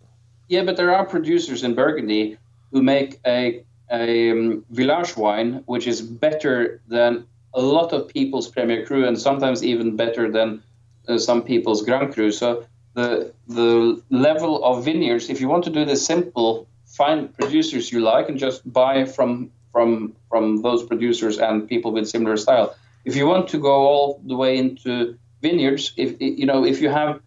yeah, 0.47 0.63
but 0.63 0.78
there 0.78 0.95
are 0.95 1.06
producers 1.06 1.63
in 1.63 1.75
Burgundy 1.75 2.38
who 2.71 2.82
make 2.82 3.19
a 3.25 3.63
a 3.91 4.32
um, 4.32 4.65
village 4.71 5.15
wine 5.15 5.62
which 5.67 5.86
is 5.86 6.01
better 6.01 6.82
than 6.88 7.23
a 7.54 7.62
lot 7.62 7.93
of 7.93 8.08
people's 8.08 8.49
Premier 8.49 8.84
Cru 8.86 9.06
and 9.08 9.19
sometimes 9.19 9.63
even 9.63 9.95
better 9.95 10.32
than 10.32 10.63
uh, 11.08 11.19
some 11.19 11.43
people's 11.43 11.84
Grand 11.84 12.13
Cru. 12.13 12.32
So 12.32 12.65
the 12.95 13.34
the 13.47 14.01
level 14.10 14.63
of 14.63 14.84
vineyards, 14.86 15.30
if 15.30 15.39
you 15.39 15.47
want 15.47 15.63
to 15.65 15.69
do 15.69 15.86
this 15.86 16.06
simple, 16.06 16.67
find 16.86 17.34
producers 17.38 17.91
you 17.91 17.99
like 17.99 18.30
and 18.30 18.39
just 18.39 18.62
buy 18.71 19.06
from 19.06 19.51
from 19.71 20.15
from 20.30 20.62
those 20.62 20.84
producers 20.84 21.38
and 21.38 21.67
people 21.67 21.91
with 21.91 22.08
similar 22.08 22.38
style. 22.38 22.75
If 23.06 23.15
you 23.15 23.28
want 23.28 23.47
to 23.49 23.60
go 23.60 23.73
all 23.88 24.21
the 24.25 24.36
way 24.36 24.58
into 24.58 25.17
vineyards, 25.41 25.93
if 25.98 26.19
you 26.19 26.45
know 26.45 26.65
if 26.65 26.82
you 26.82 26.89
have 26.89 27.19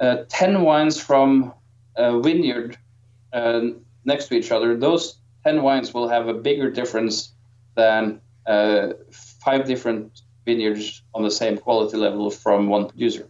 uh, 0.00 0.24
ten 0.28 0.62
wines 0.62 1.00
from 1.00 1.52
a 1.96 2.20
vineyard 2.20 2.76
uh, 3.32 3.60
next 4.04 4.28
to 4.28 4.34
each 4.34 4.50
other, 4.50 4.76
those 4.76 5.18
ten 5.44 5.62
wines 5.62 5.92
will 5.94 6.08
have 6.08 6.28
a 6.28 6.34
bigger 6.34 6.70
difference 6.70 7.32
than 7.74 8.20
uh, 8.46 8.88
five 9.10 9.66
different 9.66 10.22
vineyards 10.44 11.02
on 11.14 11.22
the 11.22 11.30
same 11.30 11.56
quality 11.56 11.96
level 11.96 12.30
from 12.30 12.68
one 12.68 12.88
producer. 12.88 13.28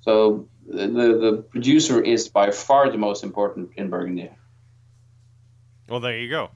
So 0.00 0.48
the, 0.66 0.86
the 0.86 1.44
producer 1.50 2.02
is 2.02 2.28
by 2.28 2.50
far 2.50 2.90
the 2.90 2.98
most 2.98 3.22
important 3.24 3.70
in 3.76 3.88
Burgundy. 3.88 4.30
Well, 5.88 6.00
there 6.00 6.18
you 6.18 6.28
go. 6.28 6.50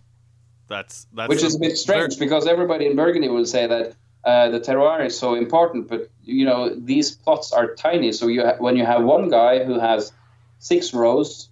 That's 0.68 1.06
that's 1.12 1.28
which 1.28 1.42
is 1.42 1.56
a 1.56 1.58
bit 1.58 1.76
strange 1.76 2.16
very... 2.16 2.26
because 2.26 2.46
everybody 2.46 2.86
in 2.86 2.96
Burgundy 2.96 3.28
will 3.28 3.46
say 3.46 3.66
that 3.66 3.94
uh, 4.24 4.48
the 4.50 4.60
terroir 4.60 5.04
is 5.04 5.18
so 5.18 5.34
important, 5.34 5.88
but 5.88 6.10
you 6.22 6.44
know 6.44 6.74
these 6.74 7.10
plots 7.10 7.52
are 7.52 7.74
tiny. 7.74 8.12
So 8.12 8.28
you 8.28 8.44
ha- 8.44 8.56
when 8.58 8.76
you 8.76 8.84
have 8.84 9.02
one 9.04 9.28
guy 9.28 9.64
who 9.64 9.78
has 9.80 10.12
six 10.58 10.94
rows 10.94 11.48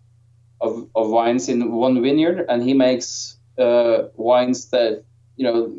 of, 0.61 0.87
of 0.95 1.11
wines 1.11 1.49
in 1.49 1.73
one 1.73 2.01
vineyard, 2.03 2.47
and 2.49 2.63
he 2.63 2.75
makes 2.75 3.37
uh, 3.59 4.05
wines 4.15 4.71
that 4.71 5.03
you 5.37 5.45
know 5.45 5.75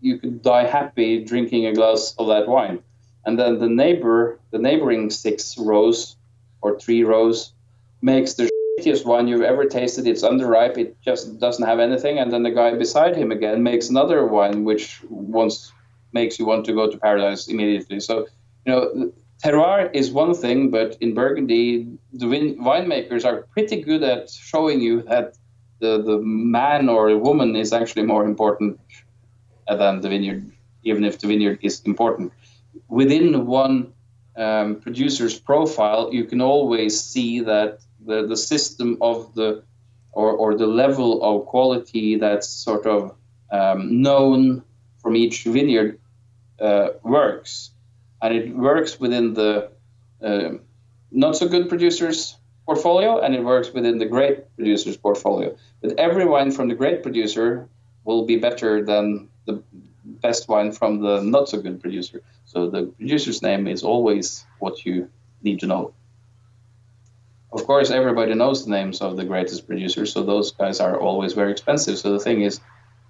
you 0.00 0.18
could 0.18 0.42
die 0.42 0.66
happy 0.66 1.24
drinking 1.24 1.66
a 1.66 1.72
glass 1.72 2.14
of 2.18 2.26
that 2.28 2.46
wine 2.46 2.82
and 3.26 3.36
then 3.36 3.58
the 3.58 3.68
neighbor, 3.68 4.38
the 4.52 4.58
neighboring 4.58 5.10
six 5.10 5.58
rows 5.58 6.16
or 6.62 6.78
three 6.78 7.02
rows, 7.02 7.52
makes 8.00 8.34
the 8.34 8.48
shittiest 8.78 9.04
wine 9.04 9.26
you've 9.26 9.42
ever 9.42 9.64
tasted. 9.64 10.06
It's 10.06 10.22
underripe. 10.22 10.78
It 10.78 10.96
just 11.02 11.40
doesn't 11.40 11.66
have 11.66 11.80
anything. 11.80 12.20
And 12.20 12.32
then 12.32 12.44
the 12.44 12.52
guy 12.52 12.72
beside 12.74 13.16
him 13.16 13.32
again 13.32 13.64
makes 13.64 13.90
another 13.90 14.24
wine, 14.24 14.64
which 14.64 15.02
once 15.10 15.72
makes 16.12 16.38
you 16.38 16.46
want 16.46 16.64
to 16.66 16.72
go 16.72 16.90
to 16.90 16.98
paradise 16.98 17.48
immediately. 17.48 18.00
So, 18.00 18.26
you 18.64 18.72
know, 18.72 19.12
terroir 19.44 19.94
is 19.94 20.10
one 20.10 20.34
thing, 20.34 20.70
but 20.70 20.96
in 21.00 21.14
Burgundy, 21.14 21.86
the 22.12 22.26
wine- 22.26 22.58
winemakers 22.58 23.24
are 23.24 23.42
pretty 23.52 23.82
good 23.82 24.02
at 24.02 24.30
showing 24.30 24.80
you 24.80 25.02
that 25.02 25.36
the, 25.80 26.02
the 26.02 26.18
man 26.18 26.88
or 26.88 27.10
the 27.10 27.18
woman 27.18 27.54
is 27.54 27.72
actually 27.72 28.04
more 28.04 28.24
important 28.24 28.80
than 29.68 30.00
the 30.00 30.08
vineyard, 30.08 30.50
even 30.84 31.04
if 31.04 31.18
the 31.18 31.26
vineyard 31.26 31.58
is 31.62 31.82
important 31.84 32.32
within 32.88 33.46
one 33.46 33.92
um, 34.36 34.76
producer's 34.80 35.38
profile, 35.38 36.12
you 36.12 36.24
can 36.24 36.40
always 36.40 37.00
see 37.00 37.40
that 37.40 37.80
the, 38.04 38.26
the 38.26 38.36
system 38.36 38.98
of 39.00 39.34
the 39.34 39.62
or, 40.12 40.32
or 40.32 40.54
the 40.56 40.66
level 40.66 41.22
of 41.22 41.46
quality 41.46 42.16
that's 42.16 42.48
sort 42.48 42.86
of 42.86 43.14
um, 43.52 44.00
known 44.00 44.62
from 45.06 45.14
each 45.14 45.44
vineyard 45.44 46.00
uh, 46.58 46.88
works. 47.04 47.70
And 48.20 48.34
it 48.34 48.52
works 48.56 48.98
within 48.98 49.34
the 49.34 49.70
uh, 50.20 50.54
not 51.12 51.36
so 51.36 51.46
good 51.46 51.68
producer's 51.68 52.36
portfolio 52.64 53.20
and 53.20 53.32
it 53.32 53.44
works 53.44 53.72
within 53.72 53.98
the 53.98 54.06
great 54.06 54.36
producer's 54.56 54.96
portfolio. 54.96 55.56
But 55.80 55.96
every 55.96 56.24
wine 56.24 56.50
from 56.50 56.66
the 56.66 56.74
great 56.74 57.04
producer 57.04 57.68
will 58.02 58.26
be 58.26 58.36
better 58.36 58.84
than 58.84 59.28
the 59.44 59.62
best 60.26 60.48
wine 60.48 60.72
from 60.72 61.02
the 61.02 61.20
not 61.22 61.48
so 61.48 61.62
good 61.62 61.80
producer. 61.80 62.20
So 62.44 62.68
the 62.68 62.86
producer's 62.98 63.42
name 63.42 63.68
is 63.68 63.84
always 63.84 64.44
what 64.58 64.84
you 64.84 65.08
need 65.44 65.60
to 65.60 65.68
know. 65.68 65.94
Of 67.52 67.64
course, 67.64 67.92
everybody 67.92 68.34
knows 68.34 68.64
the 68.64 68.72
names 68.72 69.00
of 69.00 69.16
the 69.16 69.24
greatest 69.24 69.68
producers, 69.68 70.12
so 70.12 70.24
those 70.24 70.50
guys 70.50 70.80
are 70.80 70.98
always 70.98 71.32
very 71.32 71.52
expensive. 71.52 71.96
So 71.96 72.12
the 72.12 72.18
thing 72.18 72.42
is, 72.42 72.60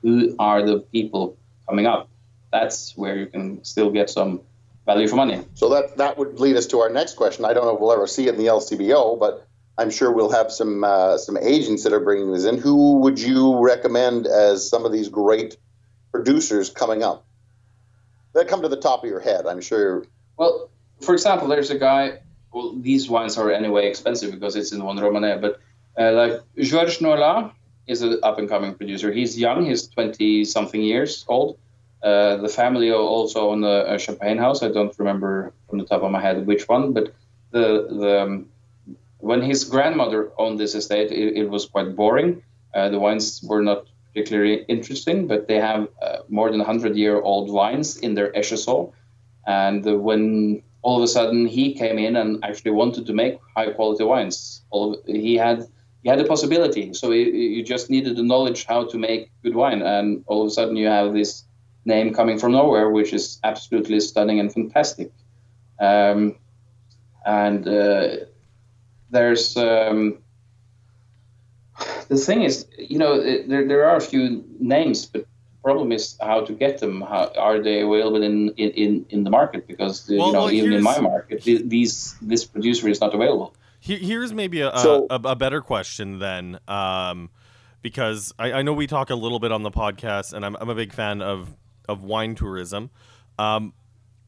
who 0.03 0.37
are 0.39 0.61
the 0.63 0.81
people 0.81 1.39
coming 1.69 1.87
up? 1.87 2.09
That's 2.53 2.97
where 2.97 3.17
you 3.17 3.27
can 3.27 3.65
still 3.65 3.91
get 3.91 4.09
some 4.11 4.41
value 4.87 5.09
for 5.09 5.17
money. 5.17 5.45
So 5.55 5.69
that 5.71 5.97
that 5.97 6.17
would 6.19 6.39
lead 6.39 6.57
us 6.57 6.67
to 6.69 6.81
our 6.81 6.91
next 6.91 7.15
question. 7.15 7.45
I 7.45 7.53
don't 7.53 7.65
know 7.65 7.75
if 7.75 7.81
we'll 7.81 7.93
ever 7.93 8.07
see 8.07 8.29
it 8.29 8.35
in 8.35 8.39
the 8.39 8.47
LCBO, 8.47 9.19
but 9.19 9.47
I'm 9.79 9.91
sure 9.91 10.13
we'll 10.13 10.33
have 10.33 10.51
some 10.53 10.85
uh, 10.85 11.19
some 11.19 11.37
agents 11.37 11.83
that 11.85 11.93
are 11.93 12.01
bringing 12.01 12.33
this 12.33 12.45
in. 12.45 12.59
Who 12.59 12.99
would 13.01 13.21
you 13.21 13.59
recommend 13.59 14.27
as 14.27 14.69
some 14.69 14.85
of 14.85 14.93
these 14.93 15.09
great 15.09 15.57
producers 16.13 16.71
coming 16.71 17.03
up? 17.03 17.27
that 18.37 18.49
come 18.49 18.63
to 18.63 18.69
the 18.69 18.77
top 18.77 19.03
of 19.03 19.11
your 19.11 19.21
head. 19.21 19.47
I'm 19.47 19.61
sure. 19.61 20.05
Well, 20.37 20.71
for 21.01 21.15
example, 21.15 21.49
there's 21.49 21.71
a 21.71 21.79
guy. 21.79 22.21
Well, 22.53 22.75
these 22.79 23.09
wines 23.09 23.37
are 23.37 23.51
anyway 23.51 23.89
expensive 23.89 24.33
because 24.33 24.57
it's 24.57 24.73
in 24.73 24.81
Vosne 24.81 25.01
Romanée, 25.01 25.41
but 25.41 25.61
uh, 25.99 26.13
like 26.13 26.41
Georges 26.59 26.99
Noëllat 26.99 27.53
is 27.87 28.03
an 28.03 28.19
up 28.23 28.39
and 28.39 28.49
coming 28.49 28.75
producer. 28.75 29.13
He's 29.13 29.39
young. 29.39 29.67
He's 29.67 29.87
20 29.89 30.45
something 30.45 30.81
years 30.81 31.25
old. 31.29 31.59
Uh, 32.03 32.37
the 32.37 32.49
family 32.49 32.93
also 32.93 33.51
own 33.51 33.65
a, 33.65 33.95
a, 33.95 33.99
champagne 33.99 34.39
house. 34.39 34.63
I 34.63 34.69
don't 34.69 34.97
remember 34.99 35.53
from 35.69 35.79
the 35.79 35.85
top 35.85 36.03
of 36.03 36.11
my 36.11 36.21
head 36.21 36.47
which 36.47 36.69
one, 36.69 36.93
but 36.93 37.15
the 37.51 37.89
the 37.91 38.23
um, 38.23 38.49
when 39.19 39.43
his 39.43 39.65
grandmother 39.65 40.31
owned 40.39 40.61
this 40.61 40.75
estate, 40.75 41.11
it, 41.11 41.37
it 41.37 41.51
was 41.51 41.67
quite 41.67 41.97
boring. 41.97 42.43
Uh, 42.75 42.91
the 42.91 42.99
wines 42.99 43.43
were 43.43 43.63
not 43.63 43.87
particularly 44.17 44.65
interesting, 44.69 45.27
but 45.27 45.49
they 45.49 45.57
have 45.57 45.89
uh, 46.03 46.19
more 46.29 46.51
than 46.51 46.59
100 46.59 46.97
year 46.97 47.21
old 47.21 47.51
wines 47.51 47.97
in 47.97 48.15
their 48.15 48.31
Echezeaux. 48.33 48.93
And 49.47 49.85
when 50.03 50.63
all 50.83 50.97
of 50.97 51.03
a 51.03 51.09
sudden 51.09 51.47
he 51.47 51.75
came 51.75 51.99
in 51.99 52.17
and 52.17 52.45
actually 52.45 52.73
wanted 52.73 53.07
to 53.07 53.13
make 53.13 53.39
high 53.57 53.71
quality 53.73 54.05
wines, 54.05 54.63
all, 54.71 54.97
he 55.07 55.35
had 55.35 55.67
he 56.07 56.11
had 56.11 56.21
a 56.21 56.25
possibility. 56.25 56.95
So 56.95 57.11
you 57.11 57.65
just 57.65 57.91
needed 57.91 58.15
the 58.15 58.23
knowledge 58.23 58.65
how 58.65 58.85
to 58.85 58.97
make 58.97 59.29
good 59.43 59.57
wine, 59.57 59.83
and 59.83 60.23
all 60.29 60.43
of 60.43 60.47
a 60.47 60.51
sudden 60.51 60.77
you 60.77 60.87
have 60.87 61.13
this 61.13 61.43
name 61.85 62.15
coming 62.15 62.39
from 62.39 62.53
nowhere, 62.53 62.91
which 62.91 63.13
is 63.13 63.41
absolutely 63.43 63.99
stunning 63.99 64.39
and 64.39 64.53
fantastic. 64.53 65.11
Um, 65.81 66.37
and 67.25 67.67
uh, 67.67 68.09
there's 69.11 69.57
um, 69.57 70.19
the 72.07 72.17
thing 72.17 72.43
is, 72.45 72.69
you 72.79 72.99
know, 72.99 73.21
there, 73.21 73.67
there 73.67 73.85
are 73.89 73.97
a 73.97 74.07
few 74.13 74.45
names, 74.61 75.07
but 75.07 75.23
the 75.23 75.63
problem 75.65 75.91
is 75.91 76.17
how 76.21 76.45
to 76.45 76.53
get 76.53 76.79
them. 76.79 77.01
How, 77.01 77.33
are 77.37 77.61
they 77.61 77.81
available 77.81 78.23
in, 78.23 78.51
in, 78.51 79.07
in 79.09 79.25
the 79.25 79.31
market? 79.31 79.67
Because 79.67 80.09
well, 80.09 80.29
you 80.29 80.33
know, 80.33 80.45
well, 80.45 80.53
even 80.53 80.73
in 80.73 80.85
my 80.85 81.01
market, 81.01 81.43
these 81.43 82.15
this 82.23 82.45
producer 82.45 82.89
is 82.89 83.01
not 83.01 83.13
available. 83.13 83.56
Here's 83.81 84.33
maybe 84.33 84.61
a, 84.63 84.77
so, 84.79 85.07
a, 85.11 85.15
a, 85.15 85.37
better 85.37 85.61
question 85.61 86.19
then, 86.19 86.59
um, 86.67 87.31
because 87.83 88.33
I, 88.39 88.53
I, 88.53 88.63
know 88.63 88.73
we 88.73 88.87
talk 88.87 89.11
a 89.11 89.15
little 89.15 89.39
bit 89.39 89.53
on 89.53 89.63
the 89.63 89.71
podcast, 89.71 90.33
and 90.33 90.45
I'm, 90.45 90.57
I'm 90.61 90.69
a 90.69 90.75
big 90.75 90.93
fan 90.93 91.23
of 91.23 91.55
of 91.89 92.03
wine 92.03 92.35
tourism, 92.35 92.91
um, 93.39 93.75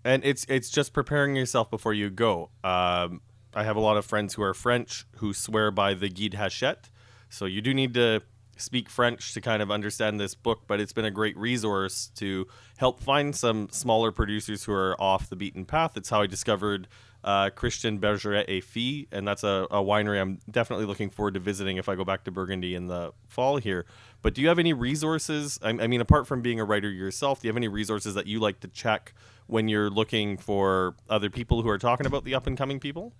and 0.05 0.25
it's 0.25 0.45
it's 0.49 0.71
just 0.71 0.93
preparing 0.93 1.35
yourself 1.35 1.71
before 1.71 1.93
you 1.93 2.11
go. 2.11 2.51
Um, 2.63 3.21
I 3.55 3.65
have 3.65 3.77
a 3.77 3.81
lot 3.81 3.97
of 3.97 4.05
friends 4.05 4.35
who 4.35 4.43
are 4.43 4.55
French 4.55 5.07
who 5.17 5.33
swear 5.33 5.71
by 5.71 5.95
the 5.95 6.09
guide 6.09 6.35
Hachette, 6.35 6.91
so 7.29 7.47
you 7.47 7.61
do 7.61 7.75
need 7.75 7.95
to 7.95 8.23
speak 8.59 8.89
French 8.89 9.33
to 9.35 9.41
kind 9.41 9.63
of 9.63 9.71
understand 9.71 10.21
this 10.21 10.35
book, 10.35 10.63
but 10.67 10.81
it's 10.81 10.93
been 10.93 11.05
a 11.05 11.11
great 11.11 11.37
resource 11.37 12.11
to 12.17 12.47
help 12.77 13.01
find 13.01 13.35
some 13.35 13.69
smaller 13.71 14.13
producers 14.13 14.65
who 14.65 14.73
are 14.73 15.01
off 15.01 15.29
the 15.29 15.37
beaten 15.37 15.65
path. 15.65 15.97
It's 15.97 16.11
how 16.11 16.23
I 16.23 16.27
discovered 16.27 16.89
uh, 17.29 17.51
Christian 17.51 18.01
Bergeret 18.01 18.47
et 18.49 18.65
Fils, 18.65 19.07
and 19.13 19.29
that's 19.29 19.45
a, 19.45 19.67
a, 19.71 19.83
winery 19.83 20.19
I'm 20.19 20.39
definitely 20.51 20.87
looking 20.87 21.11
forward 21.11 21.35
to 21.35 21.41
visiting 21.41 21.77
if 21.77 21.87
I 21.87 21.95
go 21.95 22.03
back 22.03 22.25
to 22.25 22.31
Burgundy 22.31 22.75
in 22.75 22.87
the 22.87 23.13
fall 23.27 23.59
here. 23.59 23.85
But 24.23 24.33
do 24.33 24.41
you 24.41 24.49
have 24.49 24.59
any 24.59 24.73
resources? 24.73 25.59
I, 25.63 25.69
I 25.69 25.87
mean, 25.89 26.01
apart 26.01 26.27
from 26.27 26.41
being 26.41 26.59
a 26.59 26.65
writer 26.65 26.91
yourself, 26.91 27.43
do 27.43 27.47
you 27.47 27.51
have 27.51 27.59
any 27.59 27.69
resources 27.69 28.15
that 28.15 28.27
you 28.27 28.41
like 28.41 28.61
to 28.61 28.69
check 28.69 29.13
when 29.47 29.69
you're 29.69 29.91
looking 29.91 30.39
for 30.39 30.95
other 31.11 31.29
people 31.29 31.61
who 31.61 31.69
are 31.69 31.77
talking 31.77 32.07
about 32.07 32.25
the 32.25 32.35
up 32.35 32.47
and 32.47 32.57
coming 32.57 32.81
people? 32.81 33.13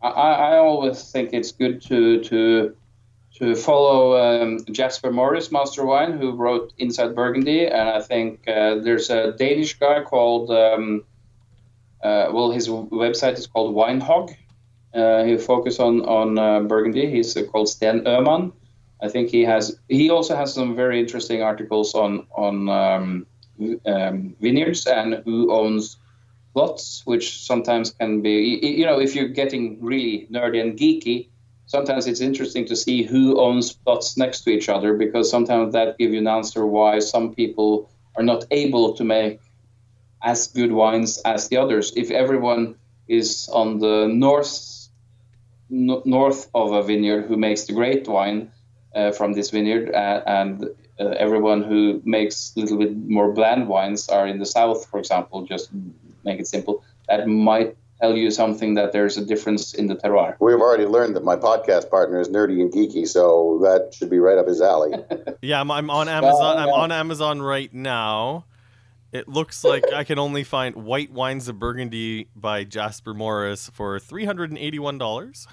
I, 0.00 0.08
I 0.10 0.56
always 0.58 1.10
think 1.10 1.30
it's 1.32 1.50
good 1.50 1.82
to 1.82 2.22
to 2.22 2.76
to 3.38 3.56
follow 3.56 4.16
um, 4.16 4.64
Jasper 4.70 5.10
Morris, 5.10 5.50
Master 5.50 5.84
Wine, 5.84 6.16
who 6.16 6.36
wrote 6.36 6.72
Inside 6.78 7.16
Burgundy, 7.16 7.66
and 7.66 7.88
I 7.88 8.00
think 8.00 8.46
uh, 8.46 8.76
there's 8.76 9.10
a 9.10 9.32
Danish 9.32 9.80
guy 9.80 10.04
called 10.04 10.52
um, 10.52 11.02
well, 12.02 12.50
his 12.50 12.68
website 12.68 13.38
is 13.38 13.46
called 13.46 13.74
Winehog. 13.74 14.34
Uh, 14.92 15.24
he 15.24 15.36
focuses 15.36 15.80
on 15.80 16.02
on 16.02 16.38
uh, 16.38 16.60
Burgundy. 16.60 17.10
He's 17.10 17.36
uh, 17.36 17.44
called 17.44 17.68
Sten 17.68 18.02
Öhman. 18.04 18.52
I 19.02 19.08
think 19.08 19.30
he 19.30 19.42
has. 19.44 19.78
He 19.88 20.10
also 20.10 20.36
has 20.36 20.52
some 20.52 20.74
very 20.74 21.00
interesting 21.00 21.42
articles 21.42 21.94
on 21.94 22.26
on 22.32 22.68
um, 22.68 23.26
um, 23.86 24.34
vineyards 24.40 24.86
and 24.86 25.22
who 25.24 25.52
owns 25.52 25.96
plots, 26.54 27.02
which 27.04 27.40
sometimes 27.40 27.92
can 27.92 28.20
be. 28.20 28.58
You 28.62 28.86
know, 28.86 29.00
if 29.00 29.14
you're 29.14 29.28
getting 29.28 29.78
really 29.80 30.26
nerdy 30.30 30.60
and 30.60 30.78
geeky, 30.78 31.28
sometimes 31.66 32.06
it's 32.06 32.20
interesting 32.20 32.66
to 32.66 32.74
see 32.74 33.04
who 33.04 33.40
owns 33.40 33.72
plots 33.72 34.16
next 34.16 34.40
to 34.42 34.50
each 34.50 34.68
other 34.68 34.94
because 34.94 35.30
sometimes 35.30 35.72
that 35.72 35.98
gives 35.98 36.12
you 36.12 36.18
an 36.18 36.26
answer 36.26 36.66
why 36.66 36.98
some 36.98 37.32
people 37.32 37.88
are 38.16 38.24
not 38.24 38.44
able 38.50 38.94
to 38.94 39.04
make 39.04 39.40
as 40.22 40.48
good 40.48 40.72
wines 40.72 41.18
as 41.24 41.48
the 41.48 41.56
others. 41.56 41.92
If 41.96 42.10
everyone 42.10 42.76
is 43.08 43.48
on 43.52 43.78
the 43.78 44.06
north 44.08 44.88
n- 45.70 46.02
north 46.04 46.50
of 46.54 46.72
a 46.72 46.82
vineyard 46.82 47.26
who 47.26 47.36
makes 47.36 47.64
the 47.64 47.72
great 47.72 48.06
wine 48.08 48.50
uh, 48.94 49.12
from 49.12 49.32
this 49.32 49.50
vineyard, 49.50 49.94
uh, 49.94 50.22
and 50.26 50.64
uh, 50.98 51.04
everyone 51.18 51.62
who 51.62 52.02
makes 52.04 52.52
a 52.56 52.60
little 52.60 52.78
bit 52.78 52.96
more 52.96 53.32
bland 53.32 53.68
wines 53.68 54.08
are 54.08 54.26
in 54.26 54.38
the 54.38 54.46
south, 54.46 54.86
for 54.86 54.98
example, 54.98 55.46
just 55.46 55.70
make 56.24 56.40
it 56.40 56.46
simple, 56.46 56.84
that 57.08 57.26
might 57.26 57.76
tell 58.00 58.16
you 58.16 58.30
something 58.30 58.74
that 58.74 58.92
there's 58.92 59.16
a 59.16 59.24
difference 59.24 59.74
in 59.74 59.86
the 59.86 59.94
terroir. 59.94 60.34
We've 60.40 60.60
already 60.60 60.86
learned 60.86 61.16
that 61.16 61.24
my 61.24 61.36
podcast 61.36 61.90
partner 61.90 62.20
is 62.20 62.28
nerdy 62.28 62.60
and 62.60 62.72
geeky, 62.72 63.06
so 63.06 63.60
that 63.62 63.94
should 63.94 64.10
be 64.10 64.18
right 64.18 64.38
up 64.38 64.46
his 64.46 64.60
alley. 64.60 64.92
yeah, 65.42 65.60
I'm, 65.60 65.70
I'm 65.70 65.90
on 65.90 66.08
Amazon. 66.08 66.58
I'm 66.58 66.68
on 66.68 66.92
Amazon 66.92 67.42
right 67.42 67.72
now. 67.72 68.46
It 69.12 69.28
looks 69.28 69.64
like 69.64 69.92
I 69.92 70.04
can 70.04 70.18
only 70.18 70.44
find 70.44 70.76
White 70.76 71.10
Wines 71.10 71.48
of 71.48 71.58
Burgundy 71.58 72.28
by 72.36 72.62
Jasper 72.64 73.12
Morris 73.12 73.68
for 73.72 73.98
three 73.98 74.24
hundred 74.24 74.50
and 74.50 74.58
eighty-one 74.58 74.98
dollars. 74.98 75.48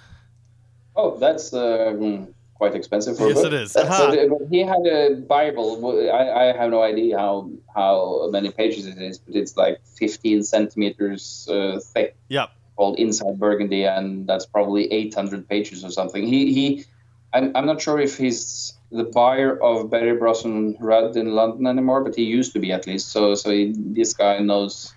Oh, 0.96 1.18
that's 1.18 1.54
uh, 1.54 2.26
quite 2.54 2.76
expensive. 2.76 3.18
For 3.18 3.30
yes, 3.30 3.44
it 3.44 3.54
is. 3.54 3.76
Uh-huh. 3.76 4.28
He 4.52 4.60
had 4.60 4.86
a 4.86 5.16
Bible. 5.16 6.10
I, 6.12 6.50
I 6.50 6.58
have 6.58 6.70
no 6.70 6.84
idea 6.84 7.18
how 7.18 7.50
how 7.74 8.30
many 8.32 8.52
pages 8.52 8.86
it 8.86 9.00
is, 9.00 9.18
but 9.18 9.36
it's 9.36 9.58
like 9.58 9.80
fifteen 9.86 10.44
centimeters 10.44 11.48
uh, 11.50 11.80
thick. 11.82 12.16
Yep. 12.30 12.52
Called 12.76 13.00
Inside 13.00 13.40
Burgundy, 13.40 13.86
and 13.86 14.28
that's 14.28 14.46
probably 14.46 14.92
eight 14.94 15.16
hundred 15.16 15.50
pages 15.50 15.84
or 15.84 15.90
something. 15.90 16.28
He 16.28 16.54
he. 16.54 16.86
I'm, 17.34 17.52
I'm 17.56 17.66
not 17.66 17.82
sure 17.82 18.00
if 18.00 18.18
he's 18.18 18.74
the 18.92 19.04
buyer 19.04 19.62
of 19.62 19.90
Berry 19.90 20.16
Bros 20.16 20.46
and 20.46 20.76
Rudd 20.80 21.16
in 21.18 21.34
London 21.34 21.68
anymore, 21.68 22.04
but 22.04 22.16
he 22.16 22.24
used 22.24 22.54
to 22.54 22.60
be 22.60 22.72
at 22.72 22.88
least. 22.88 23.10
So, 23.10 23.36
so 23.36 23.52
he, 23.52 23.74
this 23.76 24.14
guy 24.14 24.40
knows. 24.40 24.94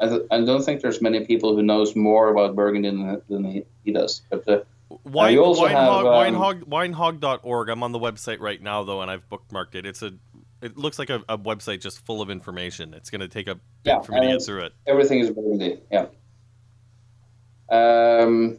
I, 0.00 0.08
th- 0.08 0.22
I, 0.30 0.40
don't 0.40 0.64
think 0.64 0.82
there's 0.82 1.00
many 1.00 1.24
people 1.24 1.54
who 1.54 1.62
knows 1.62 1.94
more 1.94 2.28
about 2.28 2.56
Burgundy 2.56 2.90
than, 2.90 3.22
than 3.28 3.44
he, 3.44 3.64
he, 3.84 3.92
does. 3.92 4.22
But 4.30 4.48
uh, 4.48 4.62
Wine, 5.04 5.38
uh, 5.38 5.42
Winehog, 5.42 5.70
have, 5.70 5.88
um, 5.88 6.64
Winehog, 6.64 6.64
winehog.org. 6.64 7.68
I'm 7.68 7.82
on 7.84 7.92
the 7.92 8.00
website 8.00 8.40
right 8.40 8.60
now 8.60 8.82
though, 8.82 9.02
and 9.02 9.10
I've 9.10 9.28
bookmarked 9.28 9.76
it. 9.76 9.86
It's 9.86 10.02
a 10.02 10.12
it 10.60 10.76
looks 10.76 10.98
like 10.98 11.10
a, 11.10 11.22
a 11.28 11.36
website 11.36 11.80
just 11.80 12.04
full 12.04 12.22
of 12.22 12.30
information. 12.30 12.94
It's 12.94 13.10
going 13.10 13.20
to 13.20 13.28
take 13.28 13.48
a 13.48 13.56
bit 13.56 13.62
yeah, 13.84 14.00
for 14.00 14.12
me 14.12 14.20
to 14.20 14.26
get 14.28 14.42
through 14.42 14.64
it. 14.66 14.72
Everything 14.86 15.18
is 15.18 15.30
Burgundy. 15.30 15.80
Yeah. 15.90 16.06
Um, 17.70 18.58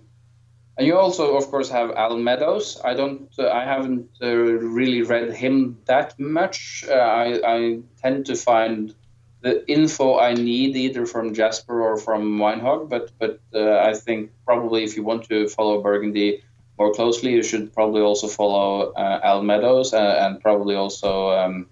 and 0.77 0.87
you 0.87 0.97
also, 0.97 1.37
of 1.37 1.47
course, 1.49 1.69
have 1.69 1.91
Al 1.91 2.17
Meadows. 2.17 2.81
I 2.83 2.93
don't, 2.95 3.29
uh, 3.37 3.49
I 3.49 3.63
haven't 3.63 4.09
uh, 4.21 4.35
really 4.35 5.03
read 5.03 5.33
him 5.33 5.77
that 5.85 6.19
much. 6.19 6.83
Uh, 6.89 6.93
I, 6.93 7.39
I 7.45 7.79
tend 8.01 8.25
to 8.25 8.35
find 8.35 8.95
the 9.41 9.69
info 9.69 10.17
I 10.17 10.33
need 10.33 10.75
either 10.75 11.05
from 11.05 11.33
Jasper 11.33 11.81
or 11.81 11.97
from 11.97 12.39
Winehog. 12.39 12.89
But 12.89 13.11
but 13.19 13.39
uh, 13.53 13.77
I 13.79 13.93
think 13.93 14.31
probably 14.45 14.83
if 14.83 14.95
you 14.95 15.03
want 15.03 15.25
to 15.25 15.47
follow 15.47 15.81
Burgundy 15.81 16.41
more 16.79 16.91
closely, 16.93 17.33
you 17.33 17.43
should 17.43 17.71
probably 17.73 18.01
also 18.01 18.27
follow 18.27 18.93
uh, 18.93 19.19
Al 19.23 19.43
Meadows 19.43 19.93
uh, 19.93 20.17
and 20.21 20.41
probably 20.41 20.75
also 20.75 21.29
um, 21.31 21.67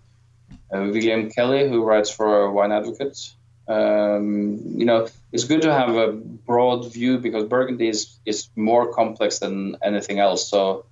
William 0.72 1.32
Kelley, 1.32 1.68
who 1.68 1.84
writes 1.84 2.12
for 2.12 2.52
Wine 2.52 2.72
Advocate. 2.72 3.34
Um, 3.72 4.60
you 4.76 4.86
know, 4.86 5.08
it's 5.32 5.46
good 5.46 5.62
to 5.62 5.72
have 5.72 5.96
a 5.96 6.12
broad 6.12 6.92
view 6.92 7.20
because 7.20 7.46
Burgundy 7.46 7.88
is, 7.88 8.20
is 8.26 8.50
more 8.56 8.94
complex 8.94 9.40
than 9.40 9.78
anything 9.82 10.20
else. 10.20 10.50
So, 10.50 10.86